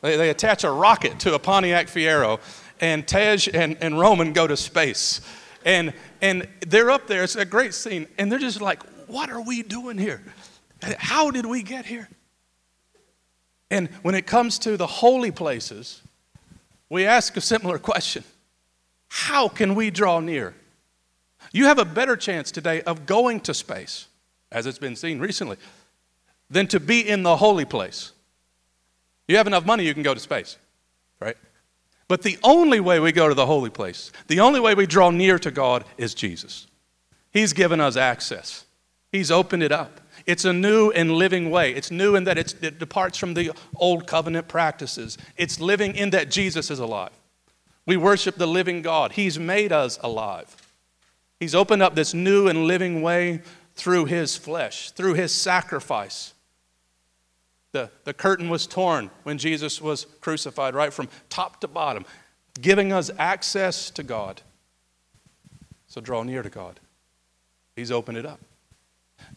They, 0.00 0.16
they 0.16 0.30
attach 0.30 0.62
a 0.62 0.70
rocket 0.70 1.18
to 1.20 1.34
a 1.34 1.40
Pontiac 1.40 1.88
Fiero, 1.88 2.38
and 2.80 3.08
Tej 3.08 3.50
and, 3.52 3.76
and 3.80 3.98
Roman 3.98 4.32
go 4.32 4.46
to 4.46 4.56
space. 4.56 5.20
And, 5.64 5.94
and 6.20 6.46
they're 6.66 6.90
up 6.90 7.06
there, 7.06 7.24
it's 7.24 7.36
a 7.36 7.44
great 7.44 7.74
scene, 7.74 8.06
and 8.18 8.30
they're 8.30 8.38
just 8.38 8.60
like, 8.60 8.82
What 9.06 9.30
are 9.30 9.40
we 9.40 9.62
doing 9.62 9.98
here? 9.98 10.22
How 10.98 11.30
did 11.30 11.46
we 11.46 11.62
get 11.62 11.86
here? 11.86 12.08
And 13.70 13.88
when 14.02 14.14
it 14.14 14.26
comes 14.26 14.58
to 14.60 14.76
the 14.76 14.86
holy 14.86 15.30
places, 15.30 16.02
we 16.90 17.06
ask 17.06 17.36
a 17.36 17.40
similar 17.40 17.78
question 17.78 18.24
How 19.08 19.48
can 19.48 19.74
we 19.74 19.90
draw 19.90 20.20
near? 20.20 20.54
You 21.52 21.66
have 21.66 21.78
a 21.78 21.84
better 21.84 22.16
chance 22.16 22.50
today 22.50 22.82
of 22.82 23.06
going 23.06 23.40
to 23.40 23.54
space, 23.54 24.08
as 24.50 24.66
it's 24.66 24.78
been 24.78 24.96
seen 24.96 25.18
recently, 25.18 25.56
than 26.50 26.66
to 26.68 26.80
be 26.80 27.08
in 27.08 27.22
the 27.22 27.36
holy 27.36 27.64
place. 27.64 28.12
You 29.28 29.36
have 29.38 29.46
enough 29.46 29.64
money, 29.64 29.86
you 29.86 29.94
can 29.94 30.02
go 30.02 30.14
to 30.14 30.20
space, 30.20 30.58
right? 31.20 31.36
But 32.08 32.22
the 32.22 32.38
only 32.42 32.80
way 32.80 33.00
we 33.00 33.12
go 33.12 33.28
to 33.28 33.34
the 33.34 33.46
holy 33.46 33.70
place, 33.70 34.12
the 34.26 34.40
only 34.40 34.60
way 34.60 34.74
we 34.74 34.86
draw 34.86 35.10
near 35.10 35.38
to 35.38 35.50
God 35.50 35.84
is 35.96 36.14
Jesus. 36.14 36.66
He's 37.30 37.52
given 37.52 37.80
us 37.80 37.96
access, 37.96 38.66
He's 39.10 39.30
opened 39.30 39.62
it 39.62 39.72
up. 39.72 40.00
It's 40.26 40.44
a 40.44 40.52
new 40.52 40.90
and 40.90 41.12
living 41.12 41.50
way. 41.50 41.74
It's 41.74 41.90
new 41.90 42.16
in 42.16 42.24
that 42.24 42.38
it 42.38 42.78
departs 42.78 43.18
from 43.18 43.34
the 43.34 43.52
old 43.76 44.06
covenant 44.06 44.48
practices. 44.48 45.18
It's 45.36 45.60
living 45.60 45.94
in 45.96 46.10
that 46.10 46.30
Jesus 46.30 46.70
is 46.70 46.78
alive. 46.78 47.10
We 47.86 47.96
worship 47.96 48.36
the 48.36 48.46
living 48.46 48.80
God. 48.80 49.12
He's 49.12 49.38
made 49.38 49.70
us 49.72 49.98
alive. 50.02 50.56
He's 51.38 51.54
opened 51.54 51.82
up 51.82 51.94
this 51.94 52.14
new 52.14 52.48
and 52.48 52.64
living 52.64 53.02
way 53.02 53.42
through 53.74 54.06
his 54.06 54.36
flesh, 54.36 54.92
through 54.92 55.14
his 55.14 55.32
sacrifice. 55.32 56.33
The, 57.74 57.90
the 58.04 58.14
curtain 58.14 58.48
was 58.48 58.68
torn 58.68 59.10
when 59.24 59.36
Jesus 59.36 59.82
was 59.82 60.06
crucified, 60.20 60.76
right 60.76 60.92
from 60.92 61.08
top 61.28 61.60
to 61.62 61.66
bottom, 61.66 62.06
giving 62.60 62.92
us 62.92 63.10
access 63.18 63.90
to 63.90 64.04
God. 64.04 64.42
So 65.88 66.00
draw 66.00 66.22
near 66.22 66.44
to 66.44 66.50
God. 66.50 66.78
He's 67.74 67.90
opened 67.90 68.16
it 68.16 68.24
up. 68.26 68.38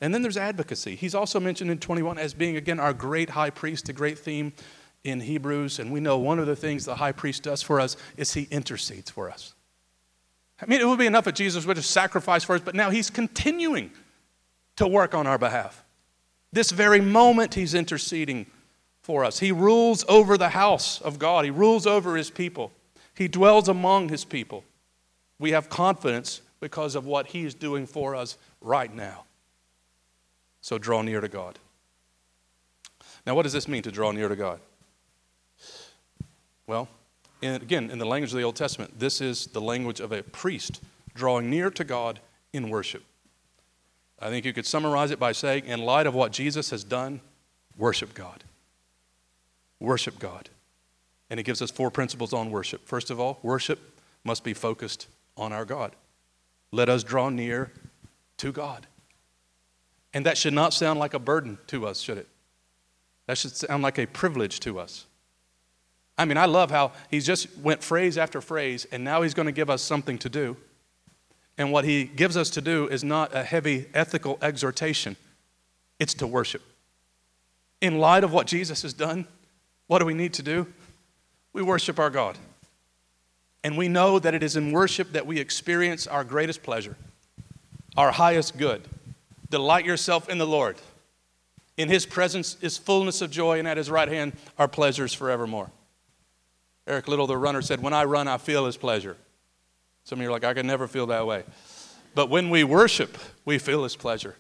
And 0.02 0.14
then 0.14 0.22
there's 0.22 0.38
advocacy. 0.38 0.94
He's 0.94 1.16
also 1.16 1.40
mentioned 1.40 1.72
in 1.72 1.80
21 1.80 2.20
as 2.20 2.36
being, 2.36 2.58
again, 2.58 2.80
our 2.80 2.94
great 2.94 3.32
high 3.32 3.50
priest, 3.50 3.90
a 3.90 3.94
great 3.94 4.20
theme 4.20 4.54
in 5.04 5.20
Hebrews. 5.20 5.80
And 5.80 5.92
we 5.92 6.00
know 6.00 6.20
one 6.20 6.38
of 6.38 6.46
the 6.46 6.56
things 6.56 6.86
the 6.86 6.94
high 6.94 7.14
priest 7.14 7.42
does 7.42 7.64
for 7.64 7.80
us 7.80 7.98
is 8.18 8.36
he 8.36 8.48
intercedes 8.52 9.10
for 9.10 9.32
us. 9.32 9.56
I 10.62 10.68
mean, 10.68 10.80
it 10.80 10.88
would 10.88 11.00
be 11.00 11.08
enough 11.08 11.26
if 11.26 11.34
Jesus 11.34 11.66
would 11.66 11.78
have 11.78 11.88
sacrificed 11.88 12.46
for 12.46 12.54
us, 12.54 12.62
but 12.62 12.76
now 12.76 12.92
he's 12.92 13.10
continuing 13.10 13.90
to 14.76 14.88
work 14.88 15.16
on 15.16 15.26
our 15.26 15.40
behalf. 15.40 15.84
This 16.52 16.72
very 16.72 17.02
moment, 17.02 17.54
he's 17.54 17.74
interceding 17.74 18.48
for 19.02 19.24
us. 19.24 19.40
He 19.40 19.52
rules 19.52 20.06
over 20.08 20.38
the 20.38 20.50
house 20.50 21.02
of 21.02 21.20
God, 21.20 21.46
he 21.46 21.52
rules 21.52 21.86
over 21.88 22.16
his 22.16 22.30
people, 22.30 22.72
he 23.16 23.28
dwells 23.28 23.68
among 23.68 24.10
his 24.10 24.26
people. 24.26 24.64
We 25.40 25.52
have 25.52 25.70
confidence 25.70 26.42
because 26.60 26.96
of 26.96 27.06
what 27.06 27.28
He 27.28 27.46
is 27.46 27.54
doing 27.54 27.86
for 27.86 28.16
us 28.16 28.38
right 28.62 28.94
now. 28.94 29.26
So 30.62 30.78
draw 30.78 31.02
near 31.02 31.22
to 31.22 31.28
God. 31.28 31.60
Now, 33.26 33.36
what 33.36 33.44
does 33.44 33.54
this 33.54 33.68
mean 33.68 33.84
to 33.84 33.92
draw 33.92 34.12
near 34.12 34.28
to 34.28 34.36
God? 34.36 34.60
Well, 36.66 36.88
in, 37.42 37.56
again, 37.56 37.92
in 37.92 38.00
the 38.00 38.06
language 38.06 38.32
of 38.32 38.38
the 38.38 38.44
Old 38.44 38.56
Testament, 38.56 39.00
this 39.00 39.22
is 39.22 39.48
the 39.48 39.62
language 39.62 40.00
of 40.00 40.12
a 40.12 40.24
priest 40.24 40.82
drawing 41.14 41.50
near 41.50 41.70
to 41.72 41.84
God 41.84 42.20
in 42.54 42.70
worship. 42.70 43.04
I 44.20 44.30
think 44.30 44.46
you 44.46 44.54
could 44.54 44.66
summarize 44.66 45.12
it 45.12 45.20
by 45.20 45.32
saying, 45.32 45.66
in 45.66 45.82
light 45.82 46.08
of 46.08 46.16
what 46.16 46.32
Jesus 46.32 46.72
has 46.72 46.84
done, 46.84 47.22
worship 47.78 48.14
God. 48.14 48.44
Worship 49.80 50.18
God. 50.18 50.50
And 51.30 51.40
it 51.40 51.44
gives 51.44 51.62
us 51.62 51.70
four 51.70 51.92
principles 51.92 52.34
on 52.34 52.50
worship. 52.50 52.88
First 52.88 53.12
of 53.12 53.20
all, 53.20 53.40
worship 53.44 53.80
must 54.24 54.44
be 54.44 54.54
focused 54.54 55.08
on 55.36 55.54
our 55.54 55.66
God. 55.66 55.96
Let 56.72 56.90
us 56.90 57.04
draw 57.04 57.30
near 57.30 57.72
to 58.38 58.52
God. 58.52 58.88
And 60.14 60.26
that 60.26 60.38
should 60.38 60.54
not 60.54 60.74
sound 60.74 61.00
like 61.00 61.14
a 61.14 61.20
burden 61.20 61.60
to 61.68 61.86
us, 61.86 62.00
should 62.00 62.18
it? 62.18 62.28
That 63.28 63.38
should 63.38 63.56
sound 63.56 63.84
like 63.84 64.00
a 64.00 64.08
privilege 64.08 64.60
to 64.62 64.80
us. 64.80 65.06
I 66.18 66.26
mean, 66.26 66.38
I 66.38 66.46
love 66.46 66.72
how 66.72 66.94
he's 67.12 67.26
just 67.26 67.56
went 67.60 67.84
phrase 67.84 68.18
after 68.18 68.42
phrase, 68.42 68.88
and 68.92 69.04
now 69.04 69.22
he's 69.22 69.36
going 69.36 69.46
to 69.46 69.52
give 69.52 69.70
us 69.70 69.84
something 69.84 70.18
to 70.20 70.30
do. 70.30 70.58
And 71.58 71.72
what 71.72 71.86
he 71.86 72.04
gives 72.04 72.38
us 72.38 72.50
to 72.52 72.62
do 72.62 72.88
is 72.88 73.04
not 73.04 73.36
a 73.36 73.44
heavy 73.44 73.88
ethical 73.94 74.38
exhortation, 74.42 75.16
it's 76.00 76.14
to 76.16 76.28
worship. 76.28 76.62
In 77.82 78.00
light 78.00 78.24
of 78.24 78.32
what 78.32 78.48
Jesus 78.48 78.82
has 78.82 78.94
done, 78.94 79.28
what 79.88 80.00
do 80.00 80.06
we 80.06 80.14
need 80.14 80.34
to 80.34 80.44
do? 80.44 80.68
We 81.54 81.62
worship 81.62 82.00
our 82.00 82.10
God. 82.10 82.38
And 83.64 83.78
we 83.78 83.88
know 83.88 84.20
that 84.20 84.34
it 84.34 84.44
is 84.44 84.56
in 84.56 84.72
worship 84.72 85.12
that 85.14 85.26
we 85.26 85.40
experience 85.40 86.08
our 86.08 86.24
greatest 86.24 86.64
pleasure, 86.64 86.96
our 87.96 88.12
highest 88.12 88.58
good. 88.58 88.84
Delight 89.50 89.86
yourself 89.86 90.30
in 90.30 90.38
the 90.38 90.48
Lord. 90.48 90.78
In 91.78 91.90
his 91.90 92.06
presence 92.06 92.58
is 92.62 92.78
fullness 92.78 93.22
of 93.22 93.32
joy, 93.32 93.60
and 93.60 93.68
at 93.68 93.78
his 93.78 93.90
right 93.90 94.08
hand 94.08 94.34
are 94.58 94.68
pleasures 94.68 95.14
forevermore. 95.14 95.70
Eric 96.88 97.08
Liddell, 97.08 97.28
the 97.28 97.38
runner, 97.38 97.62
said, 97.62 97.82
When 97.82 97.94
I 97.94 98.06
run, 98.06 98.28
I 98.28 98.38
feel 98.38 98.66
his 98.66 98.78
pleasure. 98.78 99.18
Some 100.08 100.20
of 100.20 100.24
you 100.24 100.30
are 100.30 100.32
like, 100.32 100.46
I 100.46 100.54
can 100.54 100.66
never 100.66 100.88
feel 100.88 101.08
that 101.08 101.28
way. 101.28 101.44
But 102.16 102.30
when 102.30 102.50
we 102.50 102.64
worship, 102.64 103.18
we 103.44 103.58
feel 103.58 103.84
his 103.84 103.98
pleasure. 103.98 104.38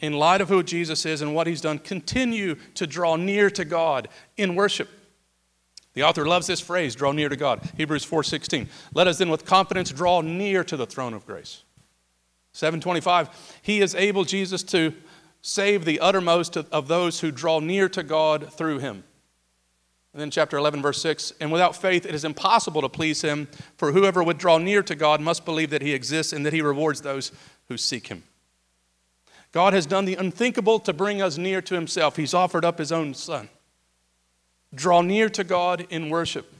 In 0.00 0.12
light 0.12 0.42
of 0.42 0.50
who 0.50 0.62
Jesus 0.62 1.06
is 1.06 1.22
and 1.22 1.34
what 1.34 1.46
he's 1.46 1.62
done, 1.62 1.78
continue 1.78 2.56
to 2.74 2.86
draw 2.86 3.16
near 3.16 3.48
to 3.48 3.64
God 3.64 4.08
in 4.36 4.54
worship. 4.54 4.90
The 5.94 6.02
author 6.02 6.26
loves 6.26 6.48
this 6.48 6.60
phrase, 6.60 6.94
draw 6.94 7.12
near 7.12 7.30
to 7.30 7.36
God. 7.36 7.66
Hebrews 7.78 8.04
4:16. 8.04 8.68
Let 8.92 9.06
us 9.06 9.16
then 9.16 9.30
with 9.30 9.46
confidence 9.46 9.88
draw 9.88 10.20
near 10.20 10.62
to 10.64 10.76
the 10.76 10.86
throne 10.86 11.14
of 11.14 11.24
grace. 11.24 11.62
725, 12.52 13.30
he 13.62 13.80
is 13.80 13.94
able, 13.94 14.24
Jesus, 14.24 14.62
to 14.64 14.92
save 15.40 15.86
the 15.86 15.98
uttermost 15.98 16.58
of 16.58 16.88
those 16.88 17.20
who 17.20 17.30
draw 17.30 17.58
near 17.58 17.88
to 17.88 18.02
God 18.02 18.52
through 18.52 18.80
him. 18.80 19.04
And 20.14 20.20
then 20.20 20.30
chapter 20.30 20.56
11, 20.56 20.80
verse 20.80 21.02
6 21.02 21.32
And 21.40 21.50
without 21.50 21.74
faith 21.74 22.06
it 22.06 22.14
is 22.14 22.24
impossible 22.24 22.80
to 22.82 22.88
please 22.88 23.20
him, 23.22 23.48
for 23.76 23.90
whoever 23.90 24.22
would 24.22 24.38
draw 24.38 24.58
near 24.58 24.82
to 24.84 24.94
God 24.94 25.20
must 25.20 25.44
believe 25.44 25.70
that 25.70 25.82
he 25.82 25.92
exists 25.92 26.32
and 26.32 26.46
that 26.46 26.52
he 26.52 26.62
rewards 26.62 27.00
those 27.00 27.32
who 27.66 27.76
seek 27.76 28.06
him. 28.06 28.22
God 29.50 29.72
has 29.72 29.86
done 29.86 30.04
the 30.04 30.14
unthinkable 30.14 30.78
to 30.80 30.92
bring 30.92 31.20
us 31.20 31.36
near 31.36 31.60
to 31.62 31.74
himself. 31.74 32.16
He's 32.16 32.32
offered 32.32 32.64
up 32.64 32.78
his 32.78 32.92
own 32.92 33.12
son. 33.12 33.48
Draw 34.72 35.02
near 35.02 35.28
to 35.30 35.42
God 35.42 35.84
in 35.90 36.10
worship. 36.10 36.52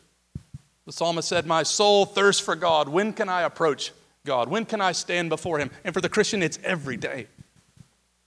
The 0.85 0.93
psalmist 0.93 1.29
said, 1.29 1.47
My 1.47 1.63
soul 1.63 2.07
thirsts 2.07 2.43
for 2.43 2.57
God. 2.57 2.89
When 2.89 3.13
can 3.13 3.29
I 3.29 3.43
approach 3.43 3.93
God? 4.27 4.49
When 4.49 4.65
can 4.65 4.81
I 4.81 4.93
stand 4.93 5.29
before 5.29 5.59
him? 5.59 5.71
And 5.85 5.95
for 5.95 6.01
the 6.01 6.09
Christian, 6.09 6.43
it's 6.43 6.59
every 6.65 6.97
day. 6.97 7.29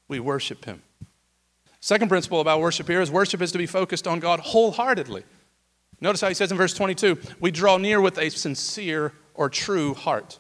We 0.07 0.19
worship 0.21 0.65
him. 0.65 0.81
Second 1.87 2.09
principle 2.09 2.41
about 2.41 2.59
worship 2.59 2.85
here 2.85 2.99
is 2.99 3.09
worship 3.09 3.41
is 3.41 3.53
to 3.53 3.57
be 3.57 3.65
focused 3.65 4.07
on 4.07 4.19
God 4.19 4.41
wholeheartedly. 4.41 5.23
Notice 6.01 6.19
how 6.19 6.27
he 6.27 6.33
says 6.33 6.51
in 6.51 6.57
verse 6.57 6.73
22 6.73 7.17
we 7.39 7.49
draw 7.49 7.77
near 7.77 8.01
with 8.01 8.17
a 8.17 8.29
sincere 8.29 9.13
or 9.33 9.47
true 9.47 9.93
heart, 9.93 10.37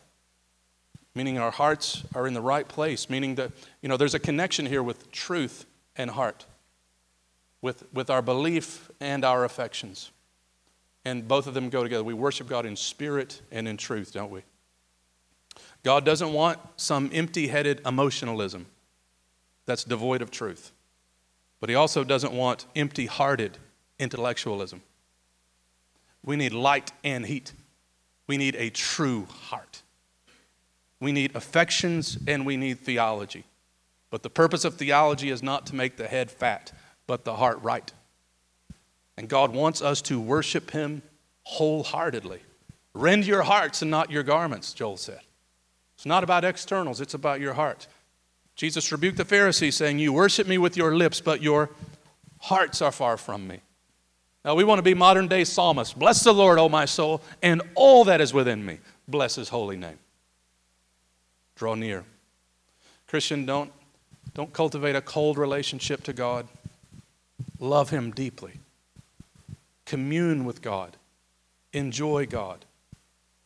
meaning 1.15 1.37
our 1.37 1.51
hearts 1.51 2.03
are 2.13 2.27
in 2.27 2.33
the 2.33 2.41
right 2.41 2.67
place, 2.67 3.09
meaning 3.09 3.35
that, 3.35 3.53
you 3.81 3.87
know, 3.87 3.95
there's 3.95 4.13
a 4.13 4.19
connection 4.19 4.65
here 4.65 4.83
with 4.83 5.09
truth 5.13 5.65
and 5.95 6.11
heart, 6.11 6.45
with, 7.61 7.85
with 7.93 8.09
our 8.09 8.21
belief 8.21 8.91
and 8.99 9.23
our 9.23 9.45
affections. 9.45 10.11
And 11.05 11.29
both 11.29 11.47
of 11.47 11.53
them 11.53 11.69
go 11.69 11.81
together. 11.81 12.03
We 12.03 12.13
worship 12.13 12.49
God 12.49 12.65
in 12.65 12.75
spirit 12.75 13.41
and 13.53 13.69
in 13.69 13.77
truth, 13.77 14.11
don't 14.11 14.31
we? 14.31 14.41
God 15.81 16.03
doesn't 16.03 16.33
want 16.33 16.59
some 16.75 17.09
empty 17.13 17.47
headed 17.47 17.79
emotionalism 17.85 18.65
that's 19.65 19.85
devoid 19.85 20.21
of 20.21 20.29
truth. 20.29 20.73
But 21.59 21.69
he 21.69 21.75
also 21.75 22.03
doesn't 22.03 22.33
want 22.33 22.65
empty 22.75 23.05
hearted 23.05 23.57
intellectualism. 23.99 24.81
We 26.23 26.35
need 26.35 26.53
light 26.53 26.91
and 27.03 27.25
heat. 27.25 27.53
We 28.27 28.37
need 28.37 28.55
a 28.55 28.69
true 28.69 29.25
heart. 29.25 29.81
We 30.99 31.11
need 31.11 31.35
affections 31.35 32.17
and 32.27 32.45
we 32.45 32.57
need 32.57 32.79
theology. 32.79 33.45
But 34.09 34.23
the 34.23 34.29
purpose 34.29 34.65
of 34.65 34.75
theology 34.75 35.29
is 35.29 35.43
not 35.43 35.65
to 35.67 35.75
make 35.75 35.97
the 35.97 36.07
head 36.07 36.31
fat, 36.31 36.71
but 37.07 37.23
the 37.23 37.35
heart 37.35 37.61
right. 37.61 37.91
And 39.17 39.27
God 39.27 39.53
wants 39.53 39.81
us 39.81 40.01
to 40.03 40.19
worship 40.19 40.71
Him 40.71 41.01
wholeheartedly. 41.43 42.41
Rend 42.93 43.25
your 43.25 43.43
hearts 43.43 43.81
and 43.81 43.91
not 43.91 44.11
your 44.11 44.23
garments, 44.23 44.73
Joel 44.73 44.97
said. 44.97 45.21
It's 45.95 46.05
not 46.05 46.23
about 46.23 46.43
externals, 46.43 47.01
it's 47.01 47.13
about 47.13 47.39
your 47.39 47.53
heart. 47.53 47.87
Jesus 48.57 48.91
rebuked 48.91 49.17
the 49.17 49.25
Pharisees, 49.25 49.75
saying, 49.75 49.99
You 49.99 50.11
worship 50.11 50.47
me 50.47 50.57
with 50.57 50.75
your 50.75 50.95
lips, 50.95 51.21
but 51.21 51.43
your 51.43 51.69
hearts 52.39 52.81
are 52.81 52.91
far 52.91 53.15
from 53.15 53.47
me. 53.47 53.61
Now, 54.43 54.55
we 54.55 54.63
want 54.63 54.79
to 54.79 54.83
be 54.83 54.95
modern 54.95 55.27
day 55.27 55.43
psalmists. 55.43 55.93
Bless 55.93 56.23
the 56.23 56.33
Lord, 56.33 56.57
O 56.57 56.67
my 56.67 56.85
soul, 56.85 57.21
and 57.43 57.61
all 57.75 58.03
that 58.05 58.19
is 58.19 58.33
within 58.33 58.65
me. 58.65 58.79
Bless 59.07 59.35
his 59.35 59.49
holy 59.49 59.77
name. 59.77 59.99
Draw 61.55 61.75
near. 61.75 62.03
Christian, 63.07 63.45
don't, 63.45 63.71
don't 64.33 64.51
cultivate 64.53 64.95
a 64.95 65.01
cold 65.01 65.37
relationship 65.37 66.03
to 66.03 66.13
God. 66.13 66.47
Love 67.59 67.91
him 67.91 68.11
deeply. 68.11 68.53
Commune 69.85 70.45
with 70.45 70.63
God. 70.63 70.97
Enjoy 71.73 72.25
God. 72.25 72.65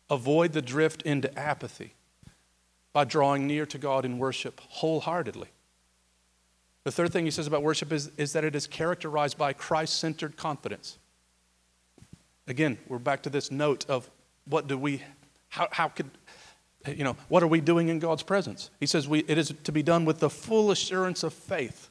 Avoid 0.10 0.54
the 0.54 0.62
drift 0.62 1.02
into 1.02 1.38
apathy 1.38 1.96
by 2.94 3.06
drawing 3.06 3.48
near 3.48 3.66
to 3.66 3.78
God 3.78 4.06
in 4.06 4.18
worship 4.18 4.62
wholeheartedly. 4.70 5.48
The 6.84 6.92
third 6.92 7.14
thing 7.14 7.26
he 7.26 7.32
says 7.32 7.48
about 7.48 7.64
worship 7.64 7.92
is, 7.92 8.12
is 8.18 8.34
that 8.34 8.44
it 8.44 8.56
is 8.56 8.68
characterized 8.68 9.38
by 9.38 9.54
Christ 9.54 10.00
centered 10.00 10.36
confidence. 10.36 10.98
Again, 12.48 12.78
we're 12.88 12.98
back 12.98 13.22
to 13.24 13.30
this 13.30 13.52
note 13.52 13.86
of 13.88 14.10
what 14.46 14.68
do 14.68 14.78
we, 14.78 15.04
how, 15.50 15.68
how 15.72 15.88
could, 15.90 16.10
you 16.88 17.04
know, 17.04 17.16
what 17.30 17.44
are 17.44 17.48
we 17.48 17.62
doing 17.62 17.90
in 17.90 18.00
God's 18.00 18.24
presence? 18.24 18.72
He 18.80 18.88
says 18.88 19.08
we, 19.08 19.20
it 19.20 19.38
is 19.38 19.54
to 19.64 19.72
be 19.72 19.84
done 19.84 20.06
with 20.06 20.20
the 20.20 20.30
full 20.30 20.72
assurance 20.72 21.24
of 21.24 21.34
faith, 21.34 21.90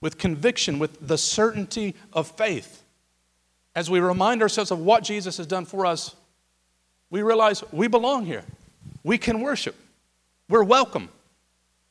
with 0.00 0.18
conviction, 0.18 0.78
with 0.78 1.08
the 1.08 1.18
certainty 1.18 1.94
of 2.12 2.28
faith. 2.28 2.84
As 3.74 3.88
we 3.88 3.98
remind 3.98 4.42
ourselves 4.42 4.70
of 4.70 4.78
what 4.78 5.04
Jesus 5.04 5.38
has 5.38 5.46
done 5.46 5.64
for 5.64 5.86
us, 5.86 6.14
we 7.10 7.22
realize 7.22 7.64
we 7.72 7.88
belong 7.88 8.26
here. 8.26 8.44
We 9.02 9.16
can 9.16 9.40
worship. 9.40 9.74
We're 10.48 10.64
welcome. 10.64 11.10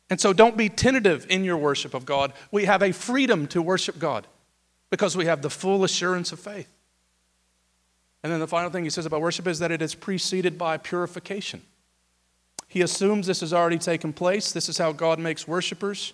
And 0.09 0.19
so 0.19 0.33
don't 0.33 0.57
be 0.57 0.69
tentative 0.69 1.27
in 1.29 1.43
your 1.43 1.57
worship 1.57 1.93
of 1.93 2.05
God. 2.05 2.33
We 2.51 2.65
have 2.65 2.81
a 2.81 2.91
freedom 2.91 3.47
to 3.47 3.61
worship 3.61 3.99
God 3.99 4.25
because 4.89 5.17
we 5.17 5.25
have 5.25 5.41
the 5.41 5.49
full 5.49 5.83
assurance 5.83 6.31
of 6.31 6.39
faith. 6.39 6.71
And 8.23 8.31
then 8.31 8.39
the 8.39 8.47
final 8.47 8.69
thing 8.69 8.83
he 8.83 8.89
says 8.89 9.05
about 9.05 9.21
worship 9.21 9.47
is 9.47 9.59
that 9.59 9.71
it 9.71 9.81
is 9.81 9.95
preceded 9.95 10.57
by 10.57 10.77
purification. 10.77 11.61
He 12.67 12.81
assumes 12.81 13.27
this 13.27 13.41
has 13.41 13.53
already 13.53 13.77
taken 13.77 14.11
place. 14.13 14.51
This 14.51 14.69
is 14.69 14.77
how 14.77 14.91
God 14.91 15.19
makes 15.19 15.47
worshipers 15.47 16.13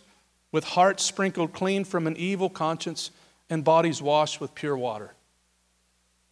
with 0.51 0.63
hearts 0.63 1.03
sprinkled 1.03 1.53
clean 1.53 1.83
from 1.83 2.07
an 2.07 2.15
evil 2.17 2.49
conscience 2.49 3.11
and 3.49 3.63
bodies 3.63 4.01
washed 4.01 4.39
with 4.39 4.53
pure 4.53 4.77
water. 4.77 5.13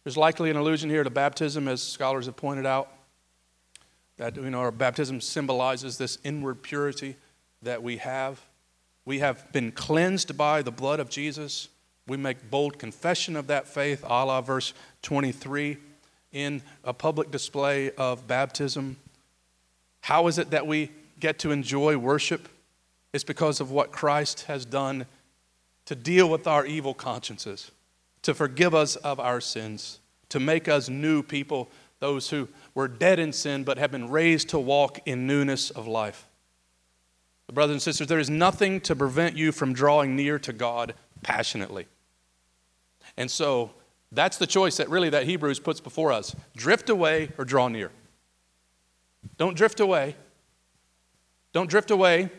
There's 0.04 0.16
likely 0.16 0.50
an 0.50 0.56
allusion 0.56 0.90
here 0.90 1.04
to 1.04 1.10
baptism, 1.10 1.68
as 1.68 1.82
scholars 1.82 2.26
have 2.26 2.36
pointed 2.36 2.66
out. 2.66 2.88
That, 4.22 4.36
you 4.36 4.50
know, 4.50 4.60
our 4.60 4.70
baptism 4.70 5.20
symbolizes 5.20 5.98
this 5.98 6.16
inward 6.22 6.62
purity 6.62 7.16
that 7.60 7.82
we 7.82 7.96
have. 7.96 8.40
We 9.04 9.18
have 9.18 9.50
been 9.50 9.72
cleansed 9.72 10.36
by 10.36 10.62
the 10.62 10.70
blood 10.70 11.00
of 11.00 11.10
Jesus. 11.10 11.68
We 12.06 12.16
make 12.16 12.48
bold 12.48 12.78
confession 12.78 13.34
of 13.34 13.48
that 13.48 13.66
faith, 13.66 14.04
a 14.04 14.24
la 14.24 14.40
verse 14.40 14.74
23, 15.02 15.76
in 16.30 16.62
a 16.84 16.92
public 16.92 17.32
display 17.32 17.90
of 17.96 18.28
baptism. 18.28 18.96
How 20.02 20.28
is 20.28 20.38
it 20.38 20.50
that 20.50 20.68
we 20.68 20.92
get 21.18 21.40
to 21.40 21.50
enjoy 21.50 21.96
worship? 21.96 22.48
It's 23.12 23.24
because 23.24 23.58
of 23.60 23.72
what 23.72 23.90
Christ 23.90 24.42
has 24.42 24.64
done 24.64 25.06
to 25.86 25.96
deal 25.96 26.30
with 26.30 26.46
our 26.46 26.64
evil 26.64 26.94
consciences, 26.94 27.72
to 28.22 28.34
forgive 28.34 28.72
us 28.72 28.94
of 28.94 29.18
our 29.18 29.40
sins, 29.40 29.98
to 30.28 30.38
make 30.38 30.68
us 30.68 30.88
new 30.88 31.24
people 31.24 31.68
those 32.02 32.30
who 32.30 32.48
were 32.74 32.88
dead 32.88 33.18
in 33.18 33.32
sin 33.32 33.64
but 33.64 33.78
have 33.78 33.90
been 33.90 34.08
raised 34.08 34.48
to 34.50 34.58
walk 34.58 35.00
in 35.06 35.26
newness 35.26 35.70
of 35.70 35.86
life. 35.86 36.28
Brothers 37.52 37.74
and 37.74 37.82
sisters, 37.82 38.06
there 38.06 38.18
is 38.18 38.30
nothing 38.30 38.80
to 38.82 38.96
prevent 38.96 39.36
you 39.36 39.52
from 39.52 39.74
drawing 39.74 40.16
near 40.16 40.38
to 40.38 40.54
God 40.54 40.94
passionately. 41.22 41.86
And 43.18 43.30
so 43.30 43.72
that's 44.10 44.38
the 44.38 44.46
choice 44.46 44.78
that 44.78 44.88
really 44.88 45.10
that 45.10 45.24
Hebrews 45.26 45.60
puts 45.60 45.78
before 45.78 46.12
us. 46.12 46.34
Drift 46.56 46.88
away 46.88 47.30
or 47.36 47.44
draw 47.44 47.68
near. 47.68 47.90
Don't 49.36 49.54
drift 49.54 49.80
away. 49.80 50.16
Don't 51.52 51.68
drift 51.68 51.90
away, 51.90 52.30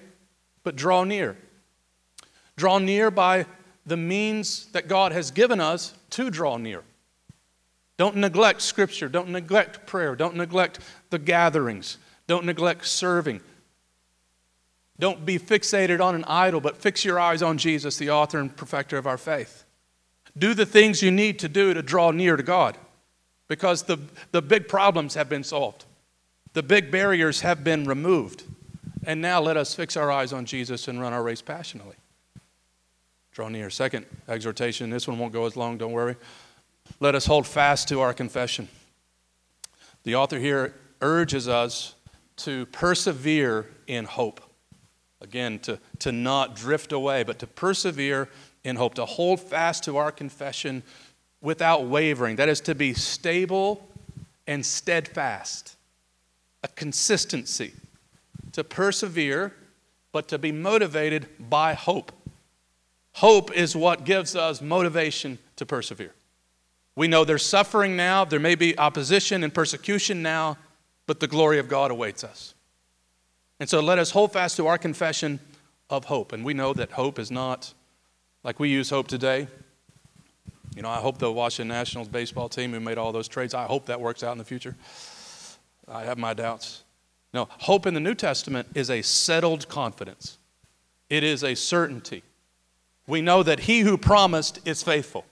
but 0.63 0.75
draw 0.75 1.03
near. 1.03 1.37
Draw 2.55 2.79
near 2.79 3.11
by 3.11 3.45
the 3.85 3.97
means 3.97 4.67
that 4.71 4.87
God 4.87 5.11
has 5.11 5.29
given 5.29 5.59
us 5.59 5.93
to 6.11 6.31
draw 6.31 6.57
near. 6.57 6.83
Don't 8.03 8.17
neglect 8.17 8.61
Scripture. 8.61 9.07
Don't 9.07 9.29
neglect 9.29 9.87
prayer. 9.87 10.13
Don't 10.13 10.35
neglect 10.35 10.81
the 11.09 11.17
gatherings. 11.17 11.97
Don't 12.27 12.43
neglect 12.43 12.85
serving. 12.85 13.39
Don't 14.99 15.25
be 15.25 15.39
fixated 15.39 16.01
on 16.01 16.13
an 16.13 16.25
idol, 16.25 16.59
but 16.59 16.75
fix 16.75 17.05
your 17.05 17.17
eyes 17.17 17.41
on 17.41 17.57
Jesus, 17.57 17.95
the 17.95 18.09
author 18.09 18.39
and 18.39 18.53
perfecter 18.53 18.97
of 18.97 19.07
our 19.07 19.17
faith. 19.17 19.63
Do 20.37 20.53
the 20.53 20.65
things 20.65 21.01
you 21.01 21.11
need 21.11 21.39
to 21.39 21.47
do 21.47 21.73
to 21.73 21.81
draw 21.81 22.11
near 22.11 22.35
to 22.35 22.43
God 22.43 22.77
because 23.47 23.83
the, 23.83 23.97
the 24.33 24.41
big 24.41 24.67
problems 24.67 25.13
have 25.13 25.29
been 25.29 25.45
solved, 25.45 25.85
the 26.51 26.61
big 26.61 26.91
barriers 26.91 27.39
have 27.39 27.63
been 27.63 27.85
removed. 27.85 28.43
And 29.05 29.21
now 29.21 29.39
let 29.39 29.55
us 29.55 29.73
fix 29.73 29.95
our 29.95 30.11
eyes 30.11 30.33
on 30.33 30.43
Jesus 30.43 30.89
and 30.89 30.99
run 30.99 31.13
our 31.13 31.23
race 31.23 31.41
passionately. 31.41 31.95
Draw 33.31 33.47
near. 33.47 33.69
Second 33.69 34.05
exhortation. 34.27 34.89
This 34.89 35.07
one 35.07 35.17
won't 35.17 35.31
go 35.31 35.45
as 35.45 35.55
long, 35.55 35.77
don't 35.77 35.93
worry. 35.93 36.17
Let 36.99 37.15
us 37.15 37.25
hold 37.25 37.47
fast 37.47 37.87
to 37.89 38.01
our 38.01 38.13
confession. 38.13 38.67
The 40.03 40.15
author 40.15 40.39
here 40.39 40.73
urges 41.01 41.47
us 41.47 41.95
to 42.37 42.65
persevere 42.67 43.69
in 43.87 44.05
hope. 44.05 44.41
Again, 45.21 45.59
to, 45.59 45.79
to 45.99 46.11
not 46.11 46.55
drift 46.55 46.91
away, 46.91 47.23
but 47.23 47.39
to 47.39 47.47
persevere 47.47 48.29
in 48.63 48.75
hope, 48.75 48.95
to 48.95 49.05
hold 49.05 49.39
fast 49.39 49.83
to 49.85 49.97
our 49.97 50.11
confession 50.11 50.83
without 51.41 51.85
wavering. 51.85 52.35
That 52.37 52.49
is 52.49 52.61
to 52.61 52.75
be 52.75 52.93
stable 52.93 53.87
and 54.47 54.65
steadfast, 54.65 55.75
a 56.63 56.67
consistency, 56.69 57.73
to 58.51 58.63
persevere, 58.63 59.53
but 60.11 60.27
to 60.29 60.37
be 60.37 60.51
motivated 60.51 61.27
by 61.39 61.73
hope. 61.73 62.11
Hope 63.13 63.51
is 63.53 63.75
what 63.75 64.05
gives 64.05 64.35
us 64.35 64.61
motivation 64.61 65.37
to 65.55 65.65
persevere. 65.65 66.13
We 66.95 67.07
know 67.07 67.25
there's 67.25 67.45
suffering 67.45 67.95
now, 67.95 68.23
there 68.25 68.39
may 68.39 68.55
be 68.55 68.77
opposition 68.77 69.43
and 69.43 69.53
persecution 69.53 70.21
now, 70.21 70.57
but 71.07 71.19
the 71.19 71.27
glory 71.27 71.59
of 71.59 71.67
God 71.67 71.91
awaits 71.91 72.23
us. 72.23 72.53
And 73.59 73.69
so 73.69 73.79
let 73.79 73.99
us 73.99 74.11
hold 74.11 74.33
fast 74.33 74.57
to 74.57 74.67
our 74.67 74.77
confession 74.77 75.39
of 75.89 76.05
hope. 76.05 76.33
And 76.33 76.43
we 76.45 76.53
know 76.53 76.73
that 76.73 76.91
hope 76.91 77.17
is 77.19 77.31
not 77.31 77.73
like 78.43 78.59
we 78.59 78.69
use 78.69 78.89
hope 78.89 79.07
today. 79.07 79.47
You 80.75 80.81
know, 80.81 80.89
I 80.89 80.97
hope 80.97 81.17
the 81.17 81.31
Washington 81.31 81.69
Nationals 81.69 82.07
baseball 82.07 82.49
team 82.49 82.73
who 82.73 82.79
made 82.79 82.97
all 82.97 83.11
those 83.11 83.27
trades, 83.27 83.53
I 83.53 83.65
hope 83.65 83.85
that 83.87 84.01
works 84.01 84.23
out 84.23 84.31
in 84.31 84.37
the 84.37 84.45
future. 84.45 84.75
I 85.87 86.03
have 86.03 86.17
my 86.17 86.33
doubts. 86.33 86.83
No, 87.33 87.47
hope 87.59 87.85
in 87.85 87.93
the 87.93 87.99
New 87.99 88.15
Testament 88.15 88.67
is 88.75 88.89
a 88.89 89.01
settled 89.01 89.67
confidence, 89.67 90.37
it 91.09 91.23
is 91.23 91.43
a 91.43 91.55
certainty. 91.55 92.23
We 93.05 93.21
know 93.21 93.43
that 93.43 93.61
he 93.61 93.81
who 93.81 93.97
promised 93.97 94.65
is 94.65 94.81
faithful. 94.81 95.25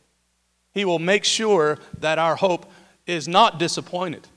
He 0.74 0.86
will 0.86 1.00
make 1.00 1.24
sure 1.24 1.78
that 2.00 2.18
our 2.18 2.36
hope 2.36 2.72
is 3.06 3.28
not 3.28 3.60
disappointed. 3.60 4.28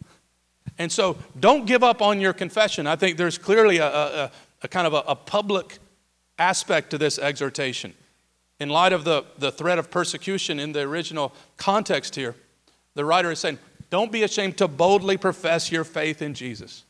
And 0.78 0.90
so 0.90 1.16
don't 1.38 1.66
give 1.66 1.82
up 1.82 2.02
on 2.02 2.20
your 2.20 2.32
confession. 2.32 2.86
I 2.86 2.96
think 2.96 3.16
there's 3.16 3.38
clearly 3.38 3.78
a, 3.78 3.86
a, 3.86 4.30
a 4.62 4.68
kind 4.68 4.86
of 4.86 4.94
a, 4.94 5.04
a, 5.06 5.14
public 5.14 5.78
aspect 6.38 6.90
to 6.90 6.98
this 6.98 7.18
exhortation. 7.18 7.94
In 8.58 8.68
light 8.68 8.92
of 8.92 9.04
the, 9.04 9.24
the 9.38 9.52
threat 9.52 9.78
of 9.78 9.90
persecution 9.90 10.58
in 10.58 10.72
the 10.72 10.80
original 10.80 11.32
context 11.56 12.16
here, 12.16 12.34
the 12.94 13.04
writer 13.04 13.30
is 13.30 13.38
saying, 13.38 13.58
don't 13.90 14.10
be 14.10 14.22
ashamed 14.24 14.56
to 14.58 14.66
boldly 14.66 15.16
profess 15.16 15.70
your 15.70 15.84
faith 15.84 16.22
in 16.22 16.34
Jesus. 16.34 16.84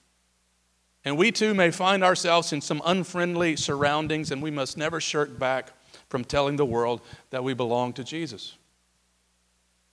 And 1.04 1.18
we 1.18 1.30
too 1.30 1.52
may 1.52 1.70
find 1.70 2.02
ourselves 2.02 2.52
in 2.52 2.62
some 2.62 2.80
unfriendly 2.84 3.56
surroundings, 3.56 4.30
and 4.30 4.42
we 4.42 4.50
must 4.50 4.78
never 4.78 5.00
shirk 5.00 5.38
back 5.38 5.72
from 6.08 6.24
telling 6.24 6.56
the 6.56 6.64
world 6.64 7.02
that 7.30 7.44
we 7.44 7.52
belong 7.52 7.92
to 7.94 8.04
Jesus. 8.04 8.56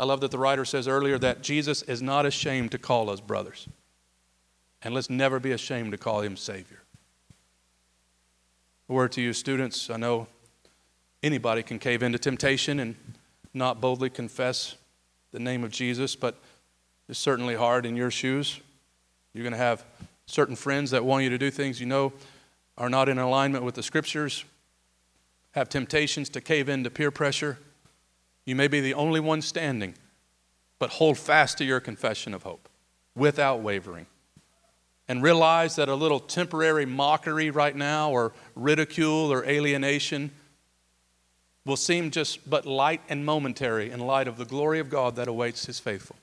I 0.01 0.03
love 0.03 0.19
that 0.21 0.31
the 0.31 0.39
writer 0.39 0.65
says 0.65 0.87
earlier 0.87 1.19
that 1.19 1.43
Jesus 1.43 1.83
is 1.83 2.01
not 2.01 2.25
ashamed 2.25 2.71
to 2.71 2.79
call 2.79 3.07
us 3.11 3.19
brothers. 3.19 3.67
And 4.81 4.95
let's 4.95 5.11
never 5.11 5.39
be 5.39 5.51
ashamed 5.51 5.91
to 5.91 5.97
call 5.99 6.21
him 6.21 6.35
Savior. 6.35 6.81
A 8.89 8.93
word 8.93 9.11
to 9.11 9.21
you, 9.21 9.31
students. 9.31 9.91
I 9.91 9.97
know 9.97 10.25
anybody 11.21 11.61
can 11.61 11.77
cave 11.77 12.01
into 12.01 12.17
temptation 12.17 12.79
and 12.79 12.95
not 13.53 13.79
boldly 13.79 14.09
confess 14.09 14.73
the 15.33 15.39
name 15.39 15.63
of 15.63 15.69
Jesus, 15.69 16.15
but 16.15 16.35
it's 17.07 17.19
certainly 17.19 17.53
hard 17.53 17.85
in 17.85 17.95
your 17.95 18.09
shoes. 18.09 18.59
You're 19.35 19.43
going 19.43 19.51
to 19.51 19.59
have 19.59 19.85
certain 20.25 20.55
friends 20.55 20.89
that 20.89 21.05
want 21.05 21.25
you 21.25 21.29
to 21.29 21.37
do 21.37 21.51
things 21.51 21.79
you 21.79 21.85
know 21.85 22.11
are 22.75 22.89
not 22.89 23.07
in 23.07 23.19
alignment 23.19 23.63
with 23.63 23.75
the 23.75 23.83
scriptures, 23.83 24.45
have 25.51 25.69
temptations 25.69 26.27
to 26.29 26.41
cave 26.41 26.69
into 26.69 26.89
peer 26.89 27.11
pressure. 27.11 27.59
You 28.45 28.55
may 28.55 28.67
be 28.67 28.81
the 28.81 28.93
only 28.93 29.19
one 29.19 29.41
standing, 29.41 29.95
but 30.79 30.91
hold 30.91 31.17
fast 31.17 31.57
to 31.59 31.65
your 31.65 31.79
confession 31.79 32.33
of 32.33 32.43
hope 32.43 32.69
without 33.15 33.61
wavering 33.61 34.07
and 35.07 35.21
realize 35.21 35.75
that 35.75 35.89
a 35.89 35.95
little 35.95 36.19
temporary 36.19 36.85
mockery 36.85 37.49
right 37.49 37.75
now, 37.75 38.11
or 38.11 38.31
ridicule, 38.55 39.31
or 39.31 39.43
alienation 39.43 40.31
will 41.65 41.75
seem 41.75 42.09
just 42.09 42.49
but 42.49 42.65
light 42.65 43.01
and 43.09 43.25
momentary 43.25 43.91
in 43.91 43.99
light 43.99 44.27
of 44.27 44.37
the 44.37 44.45
glory 44.45 44.79
of 44.79 44.89
God 44.89 45.17
that 45.17 45.27
awaits 45.27 45.65
His 45.65 45.79
faithful. 45.79 46.15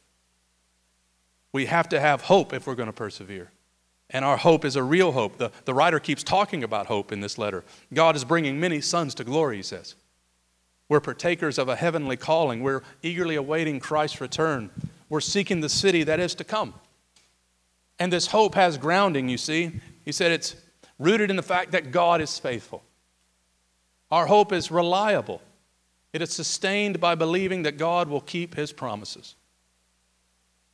We 1.53 1.67
have 1.67 1.89
to 1.91 2.01
have 2.01 2.23
hope 2.23 2.53
if 2.53 2.67
we're 2.67 2.75
going 2.75 2.89
to 2.89 2.93
persevere. 2.93 3.51
And 4.11 4.25
our 4.25 4.39
hope 4.39 4.65
is 4.65 4.75
a 4.75 4.83
real 4.83 5.13
hope. 5.13 5.37
The, 5.37 5.53
the 5.67 5.75
writer 5.75 6.01
keeps 6.01 6.23
talking 6.23 6.65
about 6.65 6.87
hope 6.87 7.13
in 7.13 7.21
this 7.21 7.37
letter. 7.37 7.65
God 7.93 8.17
is 8.17 8.25
bringing 8.25 8.59
many 8.59 8.81
sons 8.81 9.15
to 9.17 9.25
glory, 9.25 9.57
he 9.57 9.63
says. 9.63 9.97
We're 10.89 11.01
partakers 11.01 11.59
of 11.59 11.69
a 11.69 11.77
heavenly 11.77 12.17
calling. 12.17 12.63
We're 12.63 12.83
eagerly 13.03 13.37
awaiting 13.37 13.79
Christ's 13.79 14.21
return. 14.21 14.71
We're 15.09 15.21
seeking 15.21 15.61
the 15.61 15.69
city 15.69 16.03
that 16.05 16.21
is 16.21 16.35
to 16.37 16.45
come. 16.45 16.75
And 17.99 18.13
this 18.13 18.29
hope 18.29 18.55
has 18.55 18.79
grounding, 18.79 19.29
you 19.29 19.39
see. 19.39 19.81
He 20.05 20.13
said 20.13 20.33
it's 20.33 20.57
rooted 20.99 21.31
in 21.31 21.37
the 21.37 21.43
fact 21.43 21.73
that 21.73 21.91
God 21.91 22.21
is 22.21 22.39
faithful. 22.39 22.83
Our 24.11 24.27
hope 24.27 24.53
is 24.53 24.71
reliable, 24.71 25.43
it 26.13 26.23
is 26.23 26.33
sustained 26.33 27.01
by 27.01 27.15
believing 27.15 27.63
that 27.65 27.77
God 27.77 28.09
will 28.09 28.23
keep 28.23 28.55
his 28.55 28.73
promises. 28.73 29.35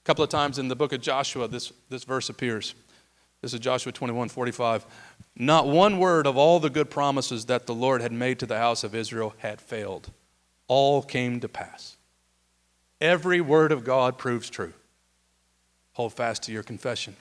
A 0.03 0.07
couple 0.07 0.23
of 0.23 0.31
times 0.31 0.59
in 0.59 0.69
the 0.69 0.77
book 0.77 0.93
of 0.93 1.01
Joshua, 1.01 1.49
this, 1.49 1.73
this 1.89 2.05
verse 2.05 2.29
appears. 2.29 2.75
This 3.41 3.53
is 3.53 3.61
Joshua 3.61 3.91
21 3.91 4.29
45. 4.29 4.87
Not 5.37 5.67
one 5.67 5.99
word 5.99 6.27
of 6.27 6.37
all 6.37 6.61
the 6.61 6.71
good 6.71 6.91
promises 6.91 7.47
that 7.47 7.67
the 7.67 7.75
Lord 7.75 8.01
had 8.01 8.13
made 8.13 8.39
to 8.39 8.47
the 8.47 8.59
house 8.59 8.85
of 8.85 8.95
Israel 8.95 9.35
had 9.39 9.61
failed. 9.61 10.11
All 10.69 11.03
came 11.03 11.41
to 11.41 11.49
pass. 11.49 11.97
Every 13.01 13.41
word 13.41 13.73
of 13.73 13.85
God 13.85 14.17
proves 14.17 14.49
true. 14.49 14.73
Hold 15.95 16.13
fast 16.13 16.45
to 16.45 16.53
your 16.53 16.63
confession. 16.63 17.17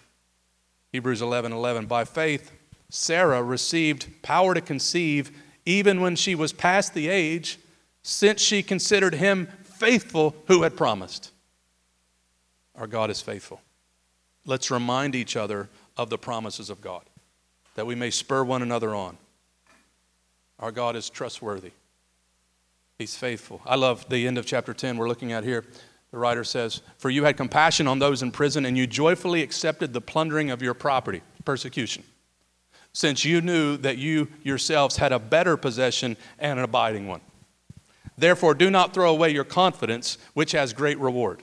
Hebrews 0.92 1.22
11 1.22 1.52
11. 1.52 1.88
By 1.88 2.06
faith, 2.06 2.52
Sarah 2.90 3.42
received 3.42 4.22
power 4.22 4.54
to 4.54 4.62
conceive 4.62 5.32
even 5.66 6.02
when 6.02 6.16
she 6.16 6.36
was 6.36 6.54
past 6.54 6.94
the 6.94 7.08
age, 7.08 7.58
since 8.04 8.42
she 8.42 8.62
considered 8.62 9.16
him 9.16 9.48
faithful 9.64 10.36
who 10.48 10.64
had 10.64 10.78
promised. 10.78 11.32
Our 12.76 12.88
God 12.88 13.10
is 13.10 13.22
faithful. 13.22 13.62
Let's 14.46 14.70
remind 14.70 15.16
each 15.16 15.36
other 15.36 15.70
of 15.96 16.10
the 16.10 16.18
promises 16.18 16.70
of 16.70 16.82
God, 16.82 17.04
that 17.76 17.86
we 17.86 17.96
may 17.96 18.10
spur 18.10 18.44
one 18.44 18.62
another 18.62 18.94
on. 18.96 19.18
Our 20.60 20.72
God 20.72 20.96
is 20.96 21.10
trustworthy. 21.10 21.72
He's 23.00 23.16
faithful. 23.16 23.62
I 23.66 23.76
love 23.76 24.08
the 24.10 24.28
end 24.28 24.38
of 24.38 24.46
chapter 24.46 24.74
10 24.74 24.98
we're 24.98 25.08
looking 25.08 25.32
at 25.32 25.44
here. 25.44 25.66
The 26.12 26.20
writer 26.20 26.44
says, 26.44 26.82
For 26.98 27.10
you 27.10 27.24
had 27.24 27.38
compassion 27.38 27.88
on 27.88 28.00
those 28.00 28.22
in 28.22 28.32
prison, 28.32 28.66
and 28.66 28.78
you 28.78 28.86
joyfully 28.86 29.42
accepted 29.42 29.94
the 29.94 30.02
plundering 30.02 30.52
of 30.52 30.62
your 30.62 30.76
property, 30.76 31.22
persecution, 31.44 32.04
since 32.94 33.26
you 33.26 33.42
knew 33.42 33.78
that 33.78 33.98
you 33.98 34.28
yourselves 34.44 34.98
had 34.98 35.12
a 35.12 35.18
better 35.18 35.58
possession 35.58 36.16
and 36.38 36.60
an 36.60 36.66
abiding 36.66 37.08
one. 37.08 37.22
Therefore, 38.16 38.54
do 38.54 38.70
not 38.70 38.94
throw 38.94 39.10
away 39.10 39.32
your 39.32 39.44
confidence, 39.44 40.20
which 40.36 40.52
has 40.52 40.72
great 40.72 41.00
reward. 41.00 41.42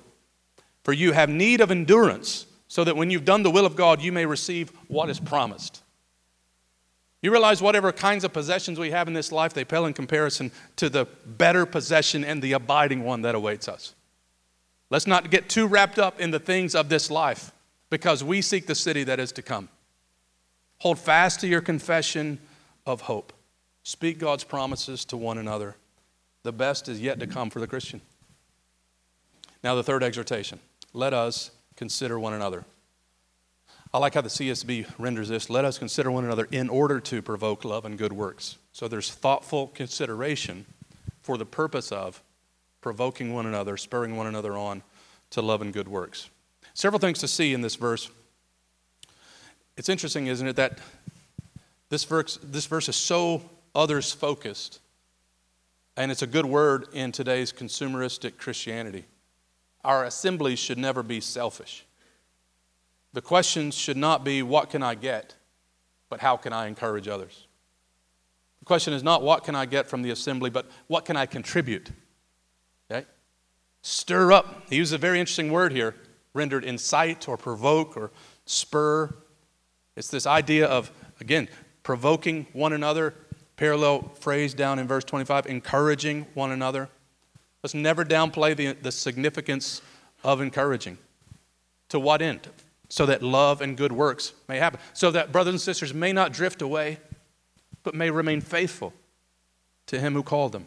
For 0.85 0.93
you 0.93 1.13
have 1.13 1.29
need 1.29 1.61
of 1.61 1.73
endurance, 1.73 2.47
so 2.69 2.85
that 2.85 2.97
when 2.97 3.11
you've 3.11 3.25
done 3.25 3.43
the 3.43 3.51
will 3.51 3.67
of 3.67 3.75
God, 3.75 4.01
you 4.01 4.13
may 4.13 4.25
receive 4.25 4.71
what 4.87 5.11
is 5.11 5.19
promised. 5.19 5.83
You 7.23 7.31
realize 7.31 7.61
whatever 7.61 7.93
kinds 7.93 8.25
of 8.25 8.33
possessions 8.33 8.79
we 8.79 8.91
have 8.91 9.07
in 9.07 9.15
this 9.15 9.31
life, 9.31 9.53
they 9.53 9.65
pale 9.65 9.87
in 9.87 9.93
comparison 9.93 10.51
to 10.77 10.89
the 10.89 11.07
better 11.27 11.67
possession 11.67 12.25
and 12.25 12.41
the 12.41 12.53
abiding 12.53 13.05
one 13.05 13.23
that 13.23 13.35
awaits 13.35 13.69
us. 13.69 13.95
Let's 14.89 15.07
not 15.07 15.31
get 15.31 15.49
too 15.49 15.67
wrapped 15.67 15.99
up 15.99 16.19
in 16.19 16.31
the 16.31 16.39
things 16.39 16.75
of 16.75 16.89
this 16.89 17.11
life 17.11 17.53
because 17.91 18.25
we 18.25 18.41
seek 18.41 18.67
the 18.67 18.75
city 18.75 19.05
that 19.05 19.21
is 19.21 19.33
to 19.33 19.43
come. 19.43 19.69
Hold 20.79 20.99
fast 20.99 21.41
to 21.41 21.47
your 21.47 21.61
confession 21.61 22.39
of 22.87 23.03
hope. 23.03 23.33
Speak 23.83 24.19
God's 24.19 24.45
promises 24.45 25.05
to 25.07 25.17
one 25.17 25.39
another. 25.39 25.77
The 26.43 26.53
best 26.53 26.89
is 26.89 27.01
yet 27.01 27.21
to 27.21 27.27
come 27.27 27.51
for 27.51 27.61
the 27.61 27.67
Christian. 27.67 28.01
Now, 29.63 29.75
the 29.75 29.83
third 29.83 30.03
exhortation 30.03 30.59
let 30.95 31.13
us 31.13 31.51
consider 31.77 32.19
one 32.19 32.33
another. 32.33 32.65
I 33.93 33.99
like 33.99 34.15
how 34.15 34.21
the 34.21 34.29
CSB 34.29 34.87
renders 34.99 35.29
this. 35.29 35.51
Let 35.51 35.65
us 35.65 35.77
consider 35.77 36.13
one 36.13 36.25
another 36.25 36.47
in 36.53 36.69
order 36.69 37.01
to 37.01 37.23
provoke 37.23 37.65
love 37.65 37.85
and 37.85 37.99
good 37.99 38.13
works. 38.13 38.57
So 38.73 38.87
there's 38.87 39.11
thoughtful 39.11 39.69
consideration 39.69 40.65
for 41.23 41.37
the 41.37 41.45
purpose 41.45 41.91
of 41.91 42.23
provoking 42.81 43.35
one 43.35 43.47
another, 43.47 43.77
spurring 43.77 44.17
one 44.17 44.29
another 44.29 44.57
on 44.57 44.83
to 45.31 45.43
love 45.43 45.61
and 45.61 45.73
good 45.73 45.89
works. 45.89 46.31
Several 46.73 47.01
things 47.01 47.19
to 47.19 47.29
see 47.29 47.53
in 47.53 47.63
this 47.63 47.75
verse. 47.75 48.11
It's 49.77 49.89
interesting, 49.89 50.29
isn't 50.29 50.47
it, 50.47 50.57
that 50.57 50.79
this 51.89 52.05
verse, 52.05 52.39
this 52.43 52.67
verse 52.67 52.89
is 52.89 52.97
so 52.97 53.43
others 53.75 54.13
focused, 54.13 54.79
and 55.97 56.13
it's 56.13 56.23
a 56.23 56.27
good 56.29 56.47
word 56.47 56.87
in 56.93 57.11
today's 57.11 57.53
consumeristic 57.53 58.39
Christianity. 58.39 59.05
Our 59.85 60.05
assemblies 60.05 60.61
should 60.61 60.79
never 60.79 61.03
be 61.03 61.21
selfish. 61.21 61.85
The 63.13 63.21
questions 63.21 63.75
should 63.75 63.97
not 63.97 64.25
be, 64.25 64.43
what 64.43 64.71
can 64.71 64.83
I 64.83 64.95
get, 64.95 65.35
but 66.09 66.21
how 66.21 66.37
can 66.37 66.53
I 66.53 66.67
encourage 66.67 67.09
others? 67.09 67.47
The 68.61 68.65
question 68.67 68.93
is 68.93 69.03
not, 69.03 69.23
what 69.23 69.45
can 69.45 69.55
I 69.55 69.67
get 69.67 69.89
from 69.89 70.03
the 70.03 70.11
assembly, 70.11 70.51
but 70.51 70.67
what 70.87 71.05
can 71.05 71.17
I 71.17 71.27
contribute? 71.27 71.91
Okay? 72.91 73.07
Stir 73.83 74.33
up. 74.33 74.65
He 74.69 74.77
uses 74.77 74.93
a 74.93 74.99
very 74.99 75.19
interesting 75.19 75.51
word 75.51 75.73
here, 75.73 75.97
rendered 76.35 76.65
incite 76.65 77.29
or 77.29 77.37
provoke 77.37 77.97
or 77.97 78.13
spur. 78.45 79.15
It's 79.97 80.09
this 80.09 80.27
idea 80.27 80.67
of, 80.67 80.93
again, 81.21 81.49
provoking 81.83 82.47
one 82.53 82.73
another, 82.73 83.15
parallel 83.57 84.13
phrase 84.21 84.55
down 84.55 84.79
in 84.79 84.87
verse 84.87 85.05
25, 85.05 85.47
encouraging 85.47 86.27
one 86.35 86.53
another. 86.53 86.89
Let's 87.63 87.75
never 87.75 88.05
downplay 88.05 88.57
the, 88.57 88.73
the 88.73 88.93
significance 88.93 89.83
of 90.23 90.41
encouraging. 90.41 90.99
To 91.89 91.99
what 91.99 92.23
end? 92.23 92.49
So 92.91 93.07
that 93.07 93.23
love 93.23 93.63
and 93.63 93.77
good 93.77 93.93
works 93.93 94.35
may 94.49 94.59
happen, 94.59 94.81
so 94.93 95.11
that 95.13 95.33
brothers 95.33 95.55
and 95.55 95.61
sisters 95.61 95.95
may 95.95 96.13
not 96.13 96.33
drift 96.33 96.61
away, 96.61 96.99
but 97.85 97.95
may 97.95 98.11
remain 98.11 98.41
faithful 98.41 98.93
to 99.87 99.99
him 99.99 100.13
who 100.13 100.23
called 100.23 100.53
them. 100.53 100.67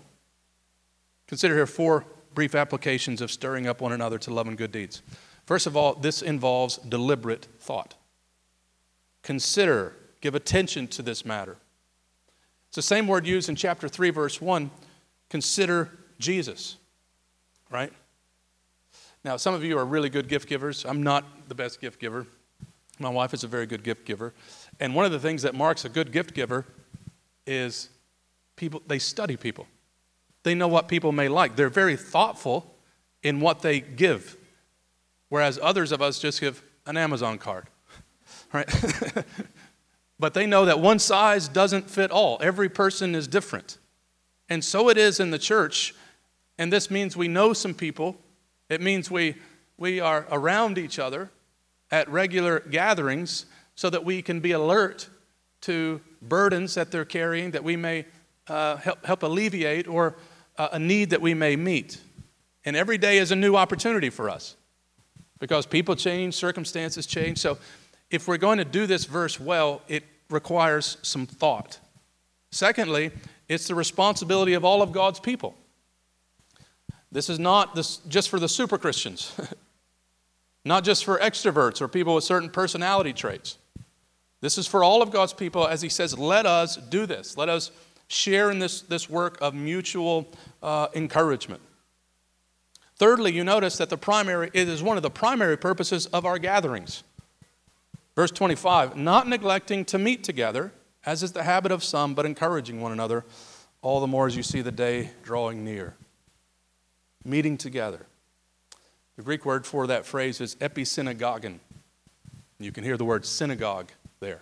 Consider 1.27 1.55
here 1.55 1.67
four 1.67 2.05
brief 2.33 2.55
applications 2.55 3.21
of 3.21 3.29
stirring 3.29 3.67
up 3.67 3.81
one 3.81 3.91
another 3.91 4.17
to 4.17 4.33
love 4.33 4.47
and 4.47 4.57
good 4.57 4.71
deeds. 4.71 5.01
First 5.45 5.67
of 5.67 5.75
all, 5.75 5.95
this 5.95 6.21
involves 6.21 6.77
deliberate 6.77 7.47
thought. 7.59 7.95
Consider, 9.21 9.93
give 10.21 10.33
attention 10.33 10.87
to 10.87 11.01
this 11.01 11.25
matter. 11.25 11.57
It's 12.69 12.77
the 12.77 12.81
same 12.81 13.07
word 13.07 13.27
used 13.27 13.49
in 13.49 13.55
chapter 13.55 13.87
3, 13.87 14.09
verse 14.09 14.41
1. 14.41 14.71
Consider 15.29 15.91
Jesus, 16.19 16.77
right? 17.69 17.91
Now, 19.23 19.37
some 19.37 19.53
of 19.53 19.63
you 19.63 19.77
are 19.77 19.85
really 19.85 20.09
good 20.09 20.27
gift 20.27 20.49
givers. 20.49 20.85
I'm 20.85 21.01
not 21.01 21.47
the 21.47 21.55
best 21.55 21.79
gift 21.79 21.99
giver. 21.99 22.27
My 22.99 23.09
wife 23.09 23.33
is 23.33 23.43
a 23.43 23.47
very 23.47 23.65
good 23.65 23.83
gift 23.83 24.05
giver. 24.05 24.33
And 24.79 24.93
one 24.93 25.05
of 25.05 25.11
the 25.11 25.19
things 25.19 25.43
that 25.43 25.55
marks 25.55 25.85
a 25.85 25.89
good 25.89 26.11
gift 26.11 26.33
giver 26.33 26.65
is 27.47 27.89
people, 28.55 28.81
they 28.87 28.99
study 28.99 29.37
people. 29.37 29.65
They 30.43 30.55
know 30.55 30.67
what 30.67 30.89
people 30.89 31.13
may 31.13 31.29
like. 31.29 31.55
They're 31.55 31.69
very 31.69 31.95
thoughtful 31.95 32.75
in 33.23 33.39
what 33.39 33.61
they 33.61 33.79
give. 33.79 34.37
Whereas 35.29 35.57
others 35.61 35.93
of 35.93 36.01
us 36.01 36.19
just 36.19 36.41
give 36.41 36.61
an 36.85 36.97
Amazon 36.97 37.37
card, 37.37 37.67
right? 38.53 38.69
but 40.19 40.33
they 40.33 40.45
know 40.45 40.65
that 40.65 40.81
one 40.81 40.99
size 40.99 41.47
doesn't 41.47 41.89
fit 41.89 42.11
all. 42.11 42.37
Every 42.41 42.67
person 42.67 43.15
is 43.15 43.27
different. 43.27 43.77
And 44.49 44.63
so 44.63 44.89
it 44.89 44.97
is 44.97 45.21
in 45.21 45.31
the 45.31 45.39
church. 45.39 45.95
And 46.57 46.71
this 46.71 46.91
means 46.91 47.15
we 47.15 47.29
know 47.29 47.53
some 47.53 47.73
people 47.73 48.17
it 48.69 48.81
means 48.81 49.11
we, 49.11 49.35
we 49.77 49.99
are 49.99 50.25
around 50.31 50.77
each 50.77 50.99
other 50.99 51.31
at 51.91 52.09
regular 52.09 52.59
gatherings 52.59 53.45
so 53.75 53.89
that 53.89 54.03
we 54.03 54.21
can 54.21 54.39
be 54.39 54.51
alert 54.51 55.09
to 55.61 56.01
burdens 56.21 56.75
that 56.75 56.91
they're 56.91 57.05
carrying 57.05 57.51
that 57.51 57.63
we 57.63 57.75
may 57.75 58.05
uh, 58.47 58.77
help, 58.77 59.05
help 59.05 59.23
alleviate 59.23 59.87
or 59.87 60.15
uh, 60.57 60.69
a 60.73 60.79
need 60.79 61.09
that 61.11 61.21
we 61.21 61.33
may 61.33 61.55
meet. 61.55 61.99
And 62.65 62.75
every 62.75 62.97
day 62.97 63.17
is 63.17 63.31
a 63.31 63.35
new 63.35 63.55
opportunity 63.55 64.09
for 64.09 64.29
us 64.29 64.55
because 65.39 65.65
people 65.65 65.95
change, 65.95 66.33
circumstances 66.35 67.05
change. 67.05 67.37
So 67.37 67.57
if 68.09 68.27
we're 68.27 68.37
going 68.37 68.57
to 68.59 68.65
do 68.65 68.85
this 68.85 69.05
verse 69.05 69.39
well, 69.39 69.81
it 69.87 70.03
requires 70.29 70.97
some 71.01 71.25
thought. 71.25 71.79
Secondly, 72.51 73.11
it's 73.49 73.67
the 73.67 73.75
responsibility 73.75 74.53
of 74.53 74.63
all 74.63 74.81
of 74.81 74.91
God's 74.91 75.19
people. 75.19 75.55
This 77.13 77.29
is 77.29 77.37
not 77.37 77.75
this, 77.75 77.97
just 78.07 78.27
for 78.27 78.39
the 78.39 78.49
super 78.49 78.79
Christians, 78.79 79.39
not 80.65 80.83
just 80.83 81.05
for 81.05 81.19
extroverts 81.19 81.79
or 81.79 81.87
people 81.87 82.15
with 82.15 82.23
certain 82.23 82.49
personality 82.49 83.13
traits. 83.13 83.59
This 84.41 84.57
is 84.57 84.65
for 84.65 84.83
all 84.83 85.03
of 85.03 85.11
God's 85.11 85.31
people, 85.31 85.67
as 85.67 85.83
He 85.83 85.89
says, 85.89 86.17
let 86.17 86.47
us 86.47 86.75
do 86.75 87.05
this. 87.05 87.37
Let 87.37 87.49
us 87.49 87.69
share 88.07 88.49
in 88.49 88.57
this, 88.57 88.81
this 88.81 89.09
work 89.11 89.37
of 89.41 89.53
mutual 89.53 90.27
uh, 90.63 90.87
encouragement. 90.95 91.61
Thirdly, 92.95 93.31
you 93.31 93.43
notice 93.43 93.77
that 93.77 93.89
the 93.89 93.97
primary, 93.97 94.49
it 94.51 94.67
is 94.67 94.81
one 94.81 94.97
of 94.97 95.03
the 95.03 95.11
primary 95.11 95.57
purposes 95.57 96.07
of 96.07 96.25
our 96.25 96.39
gatherings. 96.39 97.03
Verse 98.15 98.31
25, 98.31 98.97
not 98.97 99.27
neglecting 99.27 99.85
to 99.85 99.99
meet 99.99 100.23
together, 100.23 100.71
as 101.05 101.21
is 101.21 101.31
the 101.31 101.43
habit 101.43 101.71
of 101.71 101.83
some, 101.83 102.15
but 102.15 102.25
encouraging 102.25 102.81
one 102.81 102.91
another, 102.91 103.23
all 103.83 103.99
the 103.99 104.07
more 104.07 104.25
as 104.25 104.35
you 104.35 104.43
see 104.43 104.61
the 104.61 104.71
day 104.71 105.11
drawing 105.23 105.63
near 105.63 105.95
meeting 107.25 107.57
together. 107.57 108.05
The 109.15 109.23
Greek 109.23 109.45
word 109.45 109.65
for 109.65 109.87
that 109.87 110.05
phrase 110.05 110.41
is 110.41 110.55
episynagogon. 110.55 111.59
You 112.59 112.71
can 112.71 112.83
hear 112.83 112.97
the 112.97 113.05
word 113.05 113.25
synagogue 113.25 113.91
there. 114.19 114.41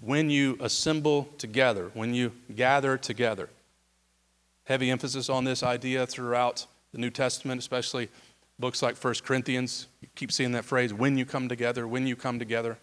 When 0.00 0.30
you 0.30 0.56
assemble 0.60 1.28
together, 1.38 1.90
when 1.94 2.14
you 2.14 2.32
gather 2.54 2.96
together. 2.96 3.50
Heavy 4.64 4.90
emphasis 4.90 5.28
on 5.28 5.44
this 5.44 5.62
idea 5.62 6.06
throughout 6.06 6.66
the 6.92 6.98
New 6.98 7.10
Testament, 7.10 7.58
especially 7.58 8.08
books 8.58 8.82
like 8.82 8.96
1 8.96 9.14
Corinthians. 9.24 9.88
You 10.00 10.08
keep 10.14 10.32
seeing 10.32 10.52
that 10.52 10.64
phrase, 10.64 10.94
when 10.94 11.18
you 11.18 11.26
come 11.26 11.48
together, 11.48 11.86
when 11.86 12.06
you 12.06 12.16
come 12.16 12.38
together. 12.38 12.78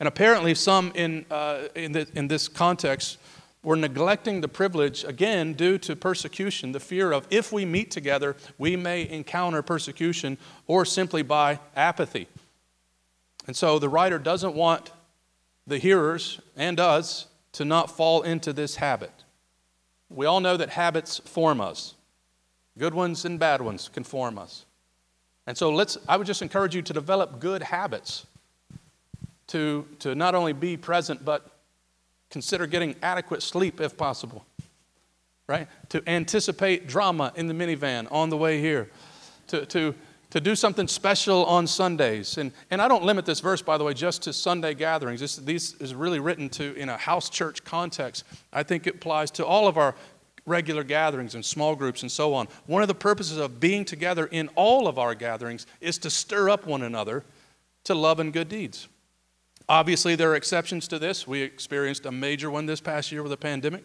And 0.00 0.08
apparently, 0.08 0.54
some 0.54 0.92
in, 0.94 1.24
uh, 1.30 1.68
in, 1.74 1.92
the, 1.92 2.08
in 2.14 2.28
this 2.28 2.48
context 2.48 3.18
we're 3.62 3.76
neglecting 3.76 4.40
the 4.40 4.48
privilege, 4.48 5.04
again, 5.04 5.52
due 5.52 5.76
to 5.78 5.94
persecution, 5.94 6.72
the 6.72 6.80
fear 6.80 7.12
of 7.12 7.26
if 7.30 7.52
we 7.52 7.64
meet 7.64 7.90
together, 7.90 8.36
we 8.56 8.74
may 8.74 9.06
encounter 9.08 9.60
persecution, 9.60 10.38
or 10.66 10.84
simply 10.84 11.22
by 11.22 11.60
apathy. 11.76 12.26
And 13.46 13.54
so 13.54 13.78
the 13.78 13.88
writer 13.88 14.18
doesn't 14.18 14.54
want 14.54 14.92
the 15.66 15.78
hearers 15.78 16.40
and 16.56 16.80
us 16.80 17.26
to 17.52 17.64
not 17.64 17.94
fall 17.94 18.22
into 18.22 18.52
this 18.52 18.76
habit. 18.76 19.12
We 20.08 20.24
all 20.24 20.40
know 20.40 20.56
that 20.56 20.70
habits 20.70 21.18
form 21.18 21.60
us, 21.60 21.94
good 22.78 22.94
ones 22.94 23.24
and 23.24 23.38
bad 23.38 23.60
ones 23.60 23.88
can 23.88 24.04
form 24.04 24.38
us. 24.38 24.64
And 25.46 25.56
so 25.56 25.70
let's, 25.70 25.98
I 26.08 26.16
would 26.16 26.26
just 26.26 26.42
encourage 26.42 26.74
you 26.74 26.82
to 26.82 26.92
develop 26.92 27.40
good 27.40 27.62
habits 27.62 28.26
to, 29.48 29.86
to 29.98 30.14
not 30.14 30.34
only 30.34 30.52
be 30.52 30.76
present, 30.76 31.24
but 31.24 31.59
Consider 32.30 32.66
getting 32.66 32.94
adequate 33.02 33.42
sleep 33.42 33.80
if 33.80 33.96
possible, 33.96 34.46
right? 35.48 35.66
To 35.88 36.02
anticipate 36.08 36.86
drama 36.86 37.32
in 37.34 37.48
the 37.48 37.54
minivan 37.54 38.06
on 38.10 38.30
the 38.30 38.36
way 38.36 38.60
here, 38.60 38.88
to, 39.48 39.66
to, 39.66 39.94
to 40.30 40.40
do 40.40 40.54
something 40.54 40.86
special 40.86 41.44
on 41.46 41.66
Sundays. 41.66 42.38
And, 42.38 42.52
and 42.70 42.80
I 42.80 42.86
don't 42.86 43.02
limit 43.02 43.26
this 43.26 43.40
verse, 43.40 43.62
by 43.62 43.76
the 43.78 43.84
way, 43.84 43.94
just 43.94 44.22
to 44.22 44.32
Sunday 44.32 44.74
gatherings. 44.74 45.18
This, 45.20 45.36
this 45.36 45.74
is 45.74 45.92
really 45.92 46.20
written 46.20 46.48
to 46.50 46.72
in 46.74 46.88
a 46.88 46.96
house 46.96 47.28
church 47.28 47.64
context. 47.64 48.24
I 48.52 48.62
think 48.62 48.86
it 48.86 48.96
applies 48.96 49.32
to 49.32 49.44
all 49.44 49.66
of 49.66 49.76
our 49.76 49.96
regular 50.46 50.84
gatherings 50.84 51.34
and 51.34 51.44
small 51.44 51.74
groups 51.74 52.02
and 52.02 52.10
so 52.10 52.32
on. 52.34 52.46
One 52.66 52.82
of 52.82 52.88
the 52.88 52.94
purposes 52.94 53.38
of 53.38 53.58
being 53.58 53.84
together 53.84 54.26
in 54.26 54.48
all 54.54 54.86
of 54.86 54.98
our 54.98 55.14
gatherings 55.14 55.66
is 55.80 55.98
to 55.98 56.10
stir 56.10 56.48
up 56.48 56.66
one 56.66 56.82
another 56.82 57.24
to 57.84 57.94
love 57.94 58.20
and 58.20 58.32
good 58.32 58.48
deeds. 58.48 58.88
Obviously, 59.70 60.16
there 60.16 60.32
are 60.32 60.34
exceptions 60.34 60.88
to 60.88 60.98
this. 60.98 61.28
We 61.28 61.42
experienced 61.42 62.04
a 62.04 62.10
major 62.10 62.50
one 62.50 62.66
this 62.66 62.80
past 62.80 63.12
year 63.12 63.22
with 63.22 63.30
a 63.30 63.36
pandemic. 63.36 63.84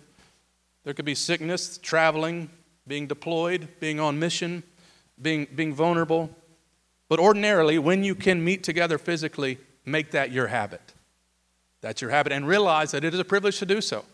There 0.83 0.95
could 0.95 1.05
be 1.05 1.13
sickness, 1.13 1.77
traveling, 1.77 2.49
being 2.87 3.05
deployed, 3.05 3.67
being 3.79 3.99
on 3.99 4.17
mission, 4.17 4.63
being, 5.21 5.45
being 5.53 5.75
vulnerable. 5.75 6.31
But 7.07 7.19
ordinarily, 7.19 7.77
when 7.77 8.03
you 8.03 8.15
can 8.15 8.43
meet 8.43 8.63
together 8.63 8.97
physically, 8.97 9.59
make 9.85 10.09
that 10.09 10.31
your 10.31 10.47
habit. 10.47 10.81
That's 11.81 12.01
your 12.01 12.09
habit, 12.09 12.33
and 12.33 12.47
realize 12.47 12.89
that 12.89 13.03
it 13.03 13.13
is 13.13 13.19
a 13.19 13.25
privilege 13.25 13.59
to 13.59 13.67
do 13.67 13.79
so. 13.79 14.05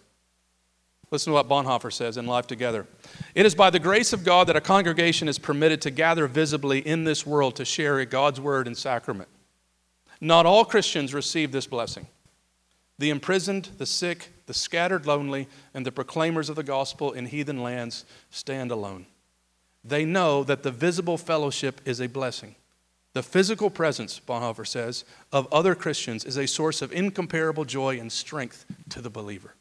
Listen 1.10 1.32
to 1.32 1.36
what 1.36 1.48
Bonhoeffer 1.48 1.94
says 1.94 2.18
in 2.18 2.26
Life 2.26 2.48
Together. 2.48 2.86
It 3.34 3.46
is 3.46 3.56
by 3.56 3.70
the 3.70 3.80
grace 3.80 4.12
of 4.12 4.26
God 4.26 4.48
that 4.48 4.58
a 4.58 4.62
congregation 4.62 5.30
is 5.30 5.40
permitted 5.40 5.82
to 5.84 5.90
gather 5.90 6.28
visibly 6.28 6.86
in 6.86 7.06
this 7.06 7.26
world 7.26 7.56
to 7.56 7.64
share 7.64 8.04
God's 8.04 8.42
word 8.42 8.68
and 8.68 8.78
sacrament. 8.78 9.30
Not 10.22 10.46
all 10.46 10.64
Christians 10.64 11.14
receive 11.14 11.52
this 11.52 11.66
blessing. 11.66 12.08
The 13.00 13.10
imprisoned, 13.10 13.70
the 13.80 13.88
sick, 13.88 14.30
the 14.46 14.54
scattered 14.54 15.08
lonely, 15.08 15.48
and 15.74 15.84
the 15.84 15.92
proclaimers 15.92 16.50
of 16.50 16.56
the 16.56 16.64
gospel 16.64 17.12
in 17.12 17.26
heathen 17.26 17.64
lands 17.64 18.06
stand 18.30 18.70
alone. 18.70 19.08
They 19.84 20.06
know 20.06 20.44
that 20.44 20.62
the 20.62 20.72
visible 20.72 21.18
fellowship 21.18 21.82
is 21.84 22.00
a 22.00 22.08
blessing. 22.08 22.56
The 23.14 23.24
physical 23.24 23.72
presence, 23.72 24.20
Bonhoeffer 24.20 24.68
says, 24.68 25.04
of 25.32 25.52
other 25.52 25.74
Christians 25.74 26.24
is 26.24 26.38
a 26.38 26.48
source 26.48 26.84
of 26.84 26.94
incomparable 26.94 27.66
joy 27.66 28.00
and 28.00 28.12
strength 28.12 28.66
to 28.90 29.02
the 29.02 29.10
believer. 29.10 29.56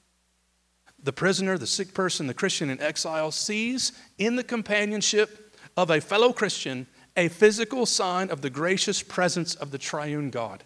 The 1.03 1.12
prisoner, 1.12 1.57
the 1.57 1.66
sick 1.66 1.94
person, 1.94 2.27
the 2.27 2.35
Christian 2.35 2.68
in 2.68 2.81
exile 2.81 3.31
sees 3.31 3.92
in 4.18 4.37
the 4.37 4.44
companionship 4.44 5.57
of 5.77 5.90
a 5.90 6.01
fellow 6.01 6.33
Christian 6.33 6.87
a 7.21 7.29
physical 7.29 7.85
sign 7.85 8.31
of 8.31 8.41
the 8.41 8.49
gracious 8.49 9.03
presence 9.03 9.55
of 9.55 9.71
the 9.71 9.79
triune 9.79 10.31
God. 10.31 10.65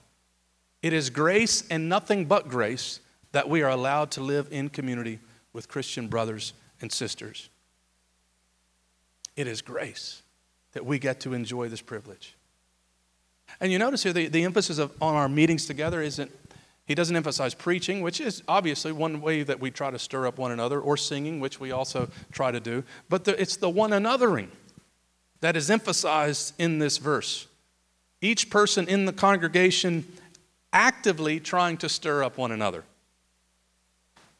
It 0.83 0.93
is 0.93 1.11
grace 1.11 1.65
and 1.69 1.89
nothing 1.89 2.27
but 2.27 2.49
grace 2.49 3.01
that 3.33 3.49
we 3.49 3.63
are 3.63 3.71
allowed 3.71 4.13
to 4.13 4.21
live 4.21 4.47
in 4.53 4.69
community 4.69 5.19
with 5.53 5.69
Christian 5.69 6.07
brothers 6.07 6.53
and 6.81 6.93
sisters. 6.93 7.49
It 9.35 9.49
is 9.49 9.63
grace 9.63 10.23
that 10.75 10.87
we 10.87 11.01
get 11.01 11.19
to 11.21 11.35
enjoy 11.35 11.69
this 11.69 11.81
privilege. 11.81 12.37
And 13.61 13.73
you 13.73 13.81
notice 13.81 14.05
here 14.05 14.13
the, 14.13 14.29
the 14.29 14.45
emphasis 14.45 14.79
of, 14.79 14.93
on 15.03 15.17
our 15.17 15.29
meetings 15.29 15.67
together 15.67 16.01
isn't 16.03 16.31
he 16.87 16.95
doesn't 16.95 17.17
emphasize 17.17 17.55
preaching, 17.55 18.01
which 18.01 18.21
is 18.21 18.43
obviously 18.47 18.93
one 18.93 19.23
way 19.23 19.43
that 19.43 19.59
we 19.59 19.71
try 19.71 19.91
to 19.91 19.99
stir 19.99 20.27
up 20.27 20.39
one 20.39 20.53
another, 20.53 20.79
or 20.79 20.99
singing, 20.99 21.41
which 21.41 21.59
we 21.59 21.73
also 21.73 22.11
try 22.31 22.53
to 22.53 22.61
do. 22.61 22.85
But 23.09 23.25
the, 23.25 23.41
it's 23.41 23.57
the 23.57 23.71
one 23.71 23.91
anothering 23.91 24.49
that 25.45 25.59
is 25.59 25.71
emphasized 25.71 26.55
in 26.59 26.79
this 26.79 26.97
verse. 26.97 27.49
Each 28.23 28.49
person 28.49 28.89
in 28.89 29.05
the 29.05 29.13
congregation 29.13 30.07
actively 30.73 31.39
trying 31.39 31.77
to 31.77 31.89
stir 31.91 32.25
up 32.25 32.39
one 32.39 32.51
another. 32.51 32.83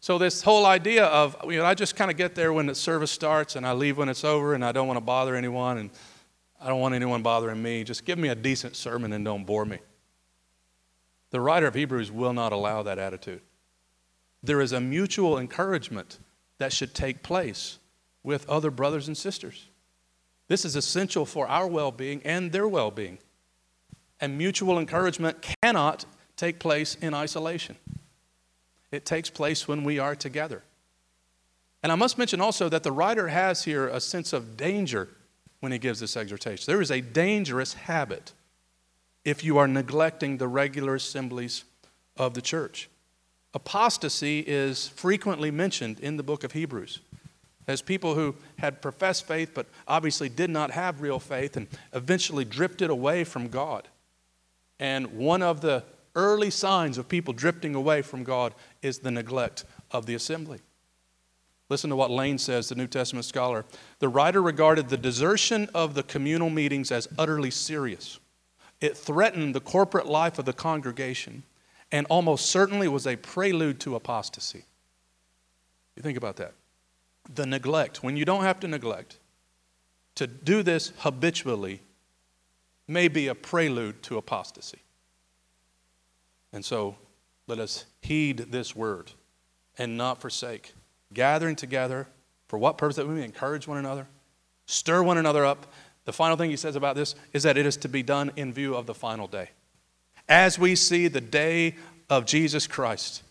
So, 0.01 0.17
this 0.17 0.41
whole 0.41 0.65
idea 0.65 1.05
of, 1.05 1.37
you 1.45 1.59
know, 1.59 1.67
I 1.67 1.75
just 1.75 1.95
kind 1.95 2.11
of 2.11 2.17
get 2.17 2.35
there 2.35 2.55
when 2.55 2.65
the 2.65 2.75
service 2.75 3.11
starts 3.11 3.55
and 3.55 3.67
I 3.67 3.75
leave 3.75 3.99
when 3.99 4.09
it's 4.09 4.25
over 4.25 4.55
and 4.55 4.65
I 4.65 4.73
don't 4.73 4.87
want 4.87 4.97
to 4.97 5.05
bother 5.05 5.37
anyone 5.37 5.77
and 5.77 5.91
I 6.59 6.69
don't 6.69 6.81
want 6.81 6.95
anyone 6.95 7.23
bothering 7.23 7.63
me. 7.63 7.85
Just 7.85 8.07
give 8.07 8.19
me 8.19 8.31
a 8.31 8.35
decent 8.35 8.75
sermon 8.75 9.13
and 9.13 9.27
don't 9.27 9.45
bore 9.45 9.67
me. 9.67 9.81
The 11.33 11.41
writer 11.43 11.67
of 11.67 11.75
Hebrews 11.75 12.11
will 12.11 12.33
not 12.33 12.55
allow 12.55 12.83
that 12.83 12.99
attitude. 12.99 13.43
There 14.43 14.63
is 14.63 14.73
a 14.73 14.81
mutual 14.81 15.39
encouragement 15.39 16.19
that 16.57 16.73
should 16.73 16.95
take 16.95 17.23
place 17.23 17.79
with 18.23 18.49
other 18.49 18.71
brothers 18.71 19.07
and 19.07 19.19
sisters. 19.19 19.67
This 20.49 20.65
is 20.65 20.77
essential 20.77 21.25
for 21.25 21.47
our 21.49 21.67
well 21.67 21.91
being 21.91 22.23
and 22.25 22.53
their 22.53 22.69
well 22.69 22.91
being. 22.91 23.19
And 24.21 24.39
mutual 24.39 24.79
encouragement 24.79 25.45
cannot 25.63 26.05
take 26.37 26.59
place 26.59 26.97
in 26.97 27.15
isolation, 27.15 27.77
it 28.91 29.05
takes 29.05 29.31
place 29.31 29.67
when 29.69 29.85
we 29.85 29.99
are 29.99 30.15
together. 30.15 30.63
And 31.83 31.93
I 31.93 31.97
must 31.97 32.17
mention 32.17 32.41
also 32.41 32.71
that 32.71 32.83
the 32.83 32.93
writer 32.93 33.29
has 33.29 33.65
here 33.65 33.89
a 33.89 34.01
sense 34.01 34.33
of 34.33 34.57
danger 34.57 35.11
when 35.61 35.71
he 35.71 35.79
gives 35.79 36.01
this 36.01 36.17
exhortation. 36.17 36.65
There 36.67 36.81
is 36.81 36.91
a 36.91 37.03
dangerous 37.03 37.75
habit 37.75 38.33
if 39.25 39.45
you 39.45 39.59
are 39.59 39.69
neglecting 39.69 40.39
the 40.39 40.49
regular 40.49 40.95
assemblies 40.95 41.65
of 42.17 42.35
the 42.35 42.41
church. 42.41 42.89
Apostasy 43.53 44.41
is 44.41 44.89
frequently 44.89 45.51
mentioned 45.51 46.01
in 46.01 46.17
the 46.17 46.23
book 46.23 46.43
of 46.43 46.53
Hebrews 46.53 47.01
as 47.67 47.83
people 47.83 48.15
who 48.15 48.35
had 48.59 48.83
professed 48.83 49.27
faith 49.27 49.53
but 49.55 49.67
obviously 49.89 50.29
did 50.29 50.51
not 50.51 50.71
have 50.71 51.01
real 51.01 51.19
faith 51.19 51.57
and 51.57 51.67
eventually 51.93 52.45
drifted 52.45 52.91
away 52.91 53.25
from 53.25 53.49
God. 53.49 53.89
And 54.79 55.15
one 55.15 55.43
of 55.43 55.61
the 55.61 55.85
early 56.15 56.51
signs 56.51 56.99
of 56.99 57.09
people 57.09 57.33
drifting 57.33 57.75
away 57.75 58.03
from 58.03 58.25
God 58.25 58.55
is 58.83 58.99
the 58.99 59.11
neglect 59.11 59.65
of 59.91 60.07
the 60.07 60.15
assembly. 60.15 60.61
Listen 61.71 61.91
to 61.91 61.97
what 61.97 62.11
Lane 62.11 62.39
says, 62.39 62.69
the 62.69 62.75
New 62.75 62.87
Testament 62.87 63.25
scholar. 63.25 63.65
The 63.99 64.09
writer 64.09 64.43
regarded 64.43 64.89
the 64.89 64.97
desertion 64.97 65.69
of 65.75 65.95
the 65.95 66.03
communal 66.03 66.51
meetings 66.51 66.93
as 66.93 67.09
utterly 67.19 67.51
serious. 67.51 68.21
It 68.81 68.97
threatened 68.97 69.55
the 69.55 69.61
corporate 69.61 70.07
life 70.07 70.39
of 70.39 70.45
the 70.45 70.53
congregation 70.53 71.45
and 71.91 72.07
almost 72.11 72.47
certainly 72.47 72.89
was 72.89 73.07
a 73.07 73.17
prelude 73.17 73.81
to 73.81 73.95
apostasy. 73.95 74.65
You 75.97 76.03
think 76.03 76.19
about 76.19 76.37
that. 76.37 76.53
The 77.33 77.47
neglect, 77.47 78.03
when 78.03 78.17
you 78.17 78.25
don't 78.25 78.43
have 78.43 78.61
to 78.61 78.69
neglect, 78.69 79.19
to 80.17 80.27
do 80.27 80.63
this 80.63 80.93
habitually 80.99 81.81
may 82.87 83.09
be 83.09 83.29
a 83.29 83.35
prelude 83.35 84.03
to 84.05 84.19
apostasy. 84.19 84.79
And 86.53 86.65
so 86.65 86.97
let 87.47 87.59
us 87.59 87.87
heed 88.03 88.39
this 88.51 88.77
word 88.77 89.13
and 89.79 89.97
not 89.97 90.21
forsake. 90.21 90.73
Gathering 91.13 91.57
together 91.57 92.09
for 92.47 92.59
what 92.59 92.79
purpose? 92.79 92.97
That 92.97 93.09
we 93.09 93.15
may 93.15 93.25
encourage 93.25 93.67
one 93.67 93.79
another, 93.79 94.07
stir 94.67 95.03
one 95.03 95.19
another 95.19 95.45
up, 95.45 95.67
the 96.05 96.13
final 96.13 96.37
thing 96.37 96.51
he 96.51 96.57
says 96.57 96.77
about 96.77 96.97
this 96.97 97.15
is 97.33 97.43
that 97.45 97.57
it 97.57 97.67
is 97.67 97.77
to 97.79 97.89
be 97.89 98.03
done 98.03 98.31
in 98.37 98.53
view 98.53 98.75
of 98.75 98.87
the 98.87 98.95
final 98.95 99.27
day. 99.27 99.51
As 100.29 100.59
we 100.59 100.77
see 100.77 101.09
the 101.09 101.21
day 101.21 101.77
of 102.11 102.27
Jesus 102.27 102.67
Christ. 102.67 103.23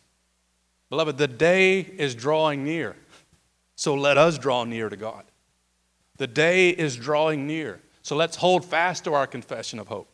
Beloved, 0.89 1.17
the 1.17 1.27
day 1.27 1.79
is 1.82 2.15
drawing 2.15 2.63
near. 2.63 2.95
So 3.75 3.95
let 3.95 4.17
us 4.17 4.38
draw 4.38 4.63
near 4.63 4.89
to 4.89 4.97
God. 4.97 5.23
The 6.17 6.27
day 6.27 6.69
is 6.69 6.95
drawing 6.95 7.47
near. 7.47 7.81
So 8.01 8.15
let's 8.15 8.36
hold 8.36 8.65
fast 8.65 9.05
to 9.05 9.13
our 9.13 9.25
confession 9.25 9.79
of 9.79 9.88
hope. 9.88 10.09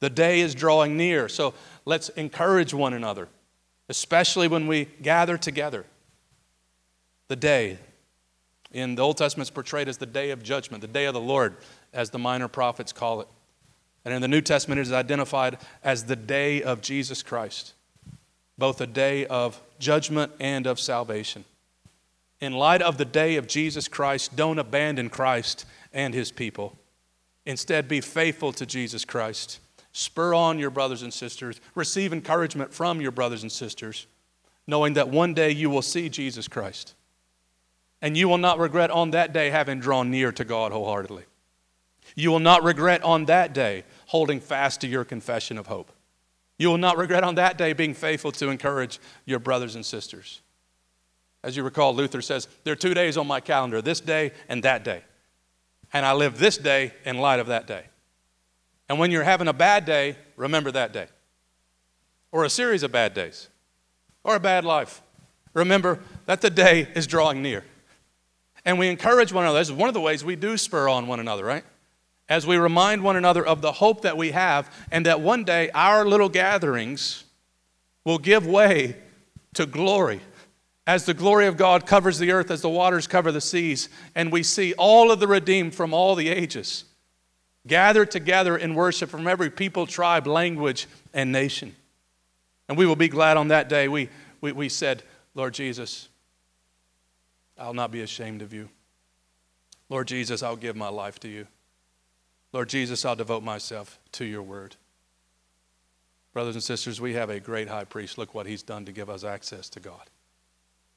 The 0.00 0.10
day 0.10 0.40
is 0.40 0.54
drawing 0.54 0.96
near. 0.96 1.28
So 1.28 1.54
let's 1.84 2.10
encourage 2.10 2.74
one 2.74 2.92
another, 2.92 3.28
especially 3.88 4.48
when 4.48 4.66
we 4.66 4.86
gather 5.02 5.38
together. 5.38 5.86
The 7.28 7.36
day, 7.36 7.78
in 8.72 8.94
the 8.94 9.02
Old 9.02 9.16
Testament, 9.16 9.46
is 9.46 9.50
portrayed 9.50 9.88
as 9.88 9.96
the 9.96 10.06
day 10.06 10.30
of 10.30 10.42
judgment, 10.42 10.82
the 10.82 10.88
day 10.88 11.06
of 11.06 11.14
the 11.14 11.20
Lord, 11.20 11.56
as 11.92 12.10
the 12.10 12.18
minor 12.18 12.48
prophets 12.48 12.92
call 12.92 13.20
it. 13.20 13.28
And 14.04 14.12
in 14.12 14.20
the 14.20 14.28
New 14.28 14.42
Testament, 14.42 14.78
it 14.78 14.82
is 14.82 14.92
identified 14.92 15.58
as 15.82 16.04
the 16.04 16.14
day 16.14 16.62
of 16.62 16.82
Jesus 16.82 17.22
Christ, 17.22 17.74
both 18.58 18.80
a 18.80 18.86
day 18.86 19.26
of 19.26 19.60
judgment 19.78 20.32
and 20.38 20.66
of 20.66 20.78
salvation. 20.78 21.44
In 22.40 22.52
light 22.52 22.82
of 22.82 22.98
the 22.98 23.04
day 23.04 23.36
of 23.36 23.46
Jesus 23.46 23.88
Christ, 23.88 24.36
don't 24.36 24.58
abandon 24.58 25.08
Christ 25.08 25.64
and 25.92 26.12
his 26.12 26.30
people. 26.30 26.78
Instead, 27.46 27.88
be 27.88 28.00
faithful 28.00 28.52
to 28.52 28.66
Jesus 28.66 29.04
Christ. 29.04 29.60
Spur 29.92 30.34
on 30.34 30.58
your 30.58 30.70
brothers 30.70 31.02
and 31.02 31.14
sisters. 31.14 31.60
Receive 31.74 32.12
encouragement 32.12 32.74
from 32.74 33.00
your 33.00 33.12
brothers 33.12 33.42
and 33.42 33.50
sisters, 33.50 34.06
knowing 34.66 34.94
that 34.94 35.08
one 35.08 35.32
day 35.32 35.50
you 35.50 35.70
will 35.70 35.82
see 35.82 36.08
Jesus 36.10 36.48
Christ. 36.48 36.94
And 38.02 38.16
you 38.16 38.28
will 38.28 38.38
not 38.38 38.58
regret 38.58 38.90
on 38.90 39.12
that 39.12 39.32
day 39.32 39.48
having 39.48 39.80
drawn 39.80 40.10
near 40.10 40.32
to 40.32 40.44
God 40.44 40.72
wholeheartedly. 40.72 41.24
You 42.14 42.30
will 42.30 42.40
not 42.40 42.62
regret 42.62 43.02
on 43.02 43.24
that 43.24 43.54
day 43.54 43.84
holding 44.06 44.40
fast 44.40 44.82
to 44.82 44.86
your 44.86 45.04
confession 45.04 45.56
of 45.56 45.66
hope. 45.66 45.90
You 46.58 46.68
will 46.68 46.78
not 46.78 46.98
regret 46.98 47.24
on 47.24 47.36
that 47.36 47.56
day 47.56 47.72
being 47.72 47.94
faithful 47.94 48.32
to 48.32 48.48
encourage 48.48 48.98
your 49.24 49.38
brothers 49.38 49.74
and 49.74 49.84
sisters. 49.84 50.42
As 51.46 51.56
you 51.56 51.62
recall, 51.62 51.94
Luther 51.94 52.20
says, 52.20 52.48
There 52.64 52.72
are 52.72 52.76
two 52.76 52.92
days 52.92 53.16
on 53.16 53.26
my 53.26 53.40
calendar, 53.40 53.80
this 53.80 54.00
day 54.00 54.32
and 54.48 54.62
that 54.64 54.82
day. 54.82 55.02
And 55.92 56.04
I 56.04 56.12
live 56.12 56.38
this 56.38 56.58
day 56.58 56.92
in 57.04 57.18
light 57.18 57.38
of 57.38 57.46
that 57.46 57.66
day. 57.66 57.84
And 58.88 58.98
when 58.98 59.10
you're 59.10 59.22
having 59.22 59.46
a 59.46 59.52
bad 59.52 59.84
day, 59.84 60.16
remember 60.36 60.72
that 60.72 60.92
day. 60.92 61.06
Or 62.32 62.44
a 62.44 62.50
series 62.50 62.82
of 62.82 62.90
bad 62.90 63.14
days. 63.14 63.48
Or 64.24 64.34
a 64.34 64.40
bad 64.40 64.64
life. 64.64 65.00
Remember 65.54 66.00
that 66.26 66.40
the 66.40 66.50
day 66.50 66.88
is 66.94 67.06
drawing 67.06 67.42
near 67.42 67.64
and 68.66 68.80
we 68.80 68.88
encourage 68.88 69.32
one 69.32 69.44
another. 69.44 69.60
This 69.60 69.68
is 69.68 69.74
one 69.74 69.88
of 69.88 69.94
the 69.94 70.00
ways 70.00 70.24
we 70.24 70.34
do 70.34 70.58
spur 70.58 70.88
on 70.88 71.06
one 71.06 71.20
another, 71.20 71.44
right? 71.44 71.64
As 72.28 72.46
we 72.46 72.56
remind 72.56 73.02
one 73.02 73.14
another 73.14 73.46
of 73.46 73.62
the 73.62 73.70
hope 73.70 74.02
that 74.02 74.16
we 74.16 74.32
have, 74.32 74.74
and 74.90 75.06
that 75.06 75.20
one 75.20 75.44
day 75.44 75.70
our 75.70 76.04
little 76.04 76.28
gatherings 76.28 77.24
will 78.04 78.18
give 78.18 78.44
way 78.44 78.96
to 79.54 79.66
glory. 79.66 80.20
As 80.86 81.04
the 81.04 81.14
glory 81.14 81.46
of 81.46 81.56
God 81.56 81.84
covers 81.84 82.18
the 82.18 82.30
earth, 82.30 82.50
as 82.50 82.62
the 82.62 82.68
waters 82.68 83.06
cover 83.06 83.32
the 83.32 83.40
seas, 83.40 83.88
and 84.14 84.30
we 84.30 84.42
see 84.42 84.72
all 84.74 85.10
of 85.10 85.18
the 85.18 85.26
redeemed 85.26 85.74
from 85.74 85.92
all 85.92 86.14
the 86.14 86.28
ages 86.28 86.84
gathered 87.66 88.10
together 88.10 88.56
in 88.56 88.74
worship 88.74 89.10
from 89.10 89.26
every 89.26 89.50
people, 89.50 89.86
tribe, 89.86 90.26
language, 90.26 90.86
and 91.12 91.32
nation. 91.32 91.74
And 92.68 92.78
we 92.78 92.86
will 92.86 92.96
be 92.96 93.08
glad 93.08 93.36
on 93.36 93.48
that 93.48 93.68
day. 93.68 93.88
We, 93.88 94.08
we, 94.40 94.52
we 94.52 94.68
said, 94.68 95.02
Lord 95.34 95.54
Jesus, 95.54 96.08
I'll 97.58 97.74
not 97.74 97.90
be 97.90 98.02
ashamed 98.02 98.42
of 98.42 98.52
you. 98.52 98.68
Lord 99.88 100.08
Jesus, 100.08 100.42
I'll 100.42 100.56
give 100.56 100.76
my 100.76 100.88
life 100.88 101.20
to 101.20 101.28
you. 101.28 101.46
Lord 102.52 102.68
Jesus, 102.68 103.04
I'll 103.04 103.16
devote 103.16 103.42
myself 103.42 103.98
to 104.12 104.24
your 104.24 104.42
word. 104.42 104.76
Brothers 106.32 106.54
and 106.54 106.62
sisters, 106.62 107.00
we 107.00 107.14
have 107.14 107.30
a 107.30 107.40
great 107.40 107.68
high 107.68 107.84
priest. 107.84 108.18
Look 108.18 108.34
what 108.34 108.46
he's 108.46 108.62
done 108.62 108.84
to 108.84 108.92
give 108.92 109.08
us 109.08 109.24
access 109.24 109.68
to 109.70 109.80
God. 109.80 110.10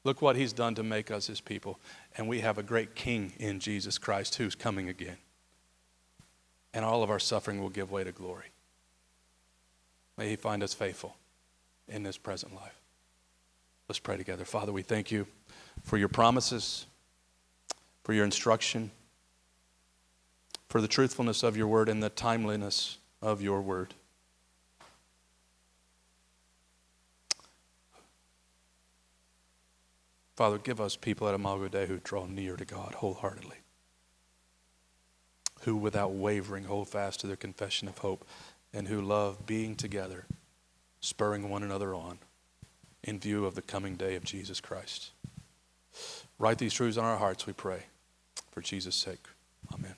Look 0.02 0.22
what 0.22 0.36
he's 0.36 0.52
done 0.52 0.74
to 0.76 0.82
make 0.82 1.10
us 1.10 1.26
his 1.26 1.40
people. 1.40 1.78
And 2.16 2.28
we 2.28 2.40
have 2.40 2.58
a 2.58 2.62
great 2.62 2.94
king 2.94 3.32
in 3.38 3.60
Jesus 3.60 3.98
Christ 3.98 4.36
who's 4.36 4.54
coming 4.54 4.88
again. 4.88 5.18
And 6.72 6.84
all 6.84 7.02
of 7.02 7.10
our 7.10 7.18
suffering 7.18 7.60
will 7.60 7.68
give 7.68 7.90
way 7.90 8.04
to 8.04 8.12
glory. 8.12 8.46
May 10.16 10.28
he 10.28 10.36
find 10.36 10.62
us 10.62 10.72
faithful 10.72 11.16
in 11.88 12.02
this 12.02 12.16
present 12.16 12.54
life. 12.54 12.78
Let's 13.88 13.98
pray 13.98 14.16
together. 14.16 14.44
Father, 14.44 14.72
we 14.72 14.82
thank 14.82 15.10
you 15.10 15.26
for 15.82 15.96
your 15.96 16.08
promises, 16.08 16.86
for 18.04 18.12
your 18.12 18.24
instruction, 18.24 18.90
for 20.68 20.80
the 20.80 20.88
truthfulness 20.88 21.42
of 21.42 21.56
your 21.56 21.66
word 21.66 21.88
and 21.88 22.02
the 22.02 22.08
timeliness 22.08 22.98
of 23.20 23.42
your 23.42 23.60
word. 23.60 23.94
Father, 30.40 30.56
give 30.56 30.80
us 30.80 30.96
people 30.96 31.28
at 31.28 31.34
Imago 31.34 31.68
Dei 31.68 31.84
who 31.84 31.98
draw 32.02 32.24
near 32.24 32.56
to 32.56 32.64
God 32.64 32.94
wholeheartedly, 32.94 33.58
who 35.64 35.76
without 35.76 36.14
wavering 36.14 36.64
hold 36.64 36.88
fast 36.88 37.20
to 37.20 37.26
their 37.26 37.36
confession 37.36 37.88
of 37.88 37.98
hope, 37.98 38.26
and 38.72 38.88
who 38.88 39.02
love 39.02 39.44
being 39.44 39.76
together, 39.76 40.24
spurring 41.02 41.50
one 41.50 41.62
another 41.62 41.94
on 41.94 42.20
in 43.04 43.20
view 43.20 43.44
of 43.44 43.54
the 43.54 43.60
coming 43.60 43.96
day 43.96 44.14
of 44.14 44.24
Jesus 44.24 44.62
Christ. 44.62 45.10
Write 46.38 46.56
these 46.56 46.72
truths 46.72 46.96
on 46.96 47.04
our 47.04 47.18
hearts, 47.18 47.46
we 47.46 47.52
pray. 47.52 47.82
For 48.50 48.62
Jesus' 48.62 48.96
sake. 48.96 49.26
Amen. 49.74 49.94